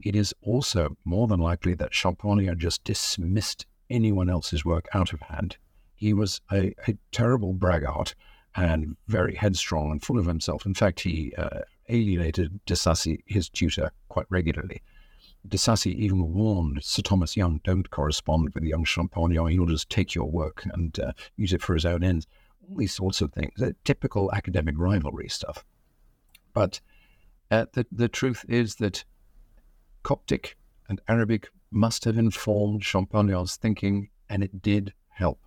[0.00, 5.20] It is also more than likely that Champollion just dismissed anyone else's work out of
[5.22, 5.56] hand.
[5.94, 8.14] He was a, a terrible braggart
[8.54, 10.66] and very headstrong and full of himself.
[10.66, 14.82] In fact, he uh, alienated de Sacy, his tutor, quite regularly.
[15.46, 20.14] De Sacy even warned Sir Thomas Young, don't correspond with young Champollion, he'll just take
[20.14, 22.26] your work and uh, use it for his own ends.
[22.68, 23.52] All these sorts of things,
[23.84, 25.64] typical academic rivalry stuff.
[26.52, 26.80] But
[27.50, 29.04] uh, the, the truth is that
[30.02, 30.56] Coptic
[30.88, 35.40] and Arabic must have informed Champollion's thinking, and it did help.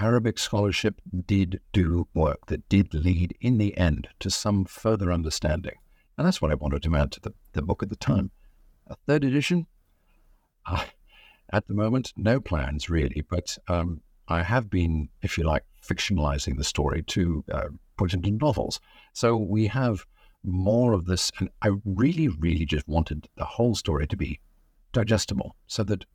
[0.00, 5.74] Arabic scholarship did do work that did lead in the end to some further understanding.
[6.16, 8.30] And that's what I wanted to add to the, the book at the time.
[8.86, 9.66] A third edition?
[10.64, 10.84] Uh,
[11.52, 16.56] at the moment, no plans really, but um, I have been, if you like, fictionalizing
[16.56, 18.80] the story to uh, put into novels.
[19.12, 20.06] So we have
[20.42, 24.40] more of this, and I really, really just wanted the whole story to be
[24.92, 26.06] digestible so that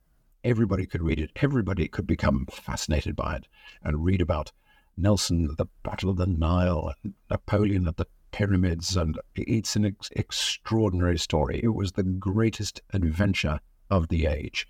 [0.46, 3.48] everybody could read it, everybody could become fascinated by it
[3.84, 4.52] and read about
[4.96, 6.93] Nelson the Battle of the Nile,
[7.30, 11.60] Napoleon at the pyramids, and it's an ex- extraordinary story.
[11.64, 14.68] It was the greatest adventure of the age.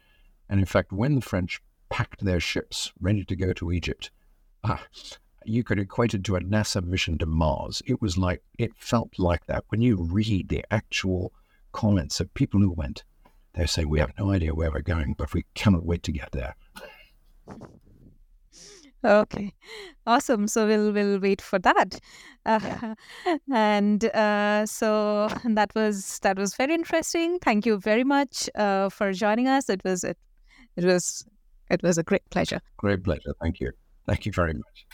[0.49, 4.11] And in fact, when the French packed their ships ready to go to Egypt,
[4.63, 4.83] ah,
[5.43, 7.81] you could equate it to a NASA mission to Mars.
[7.85, 9.65] It was like, it felt like that.
[9.67, 11.33] When you read the actual
[11.73, 13.03] comments of people who went,
[13.55, 16.31] they say, We have no idea where we're going, but we cannot wait to get
[16.31, 16.55] there.
[19.03, 19.53] Okay,
[20.07, 20.47] awesome.
[20.47, 21.99] So we'll we'll wait for that.
[22.45, 22.95] Uh,
[23.53, 27.37] and uh, so that was that was very interesting.
[27.39, 29.69] Thank you very much uh, for joining us.
[29.69, 30.17] It was it,
[30.75, 31.25] it was
[31.69, 32.61] it was a great pleasure.
[32.77, 33.33] Great pleasure.
[33.41, 33.71] Thank you.
[34.07, 34.87] Thank you very much.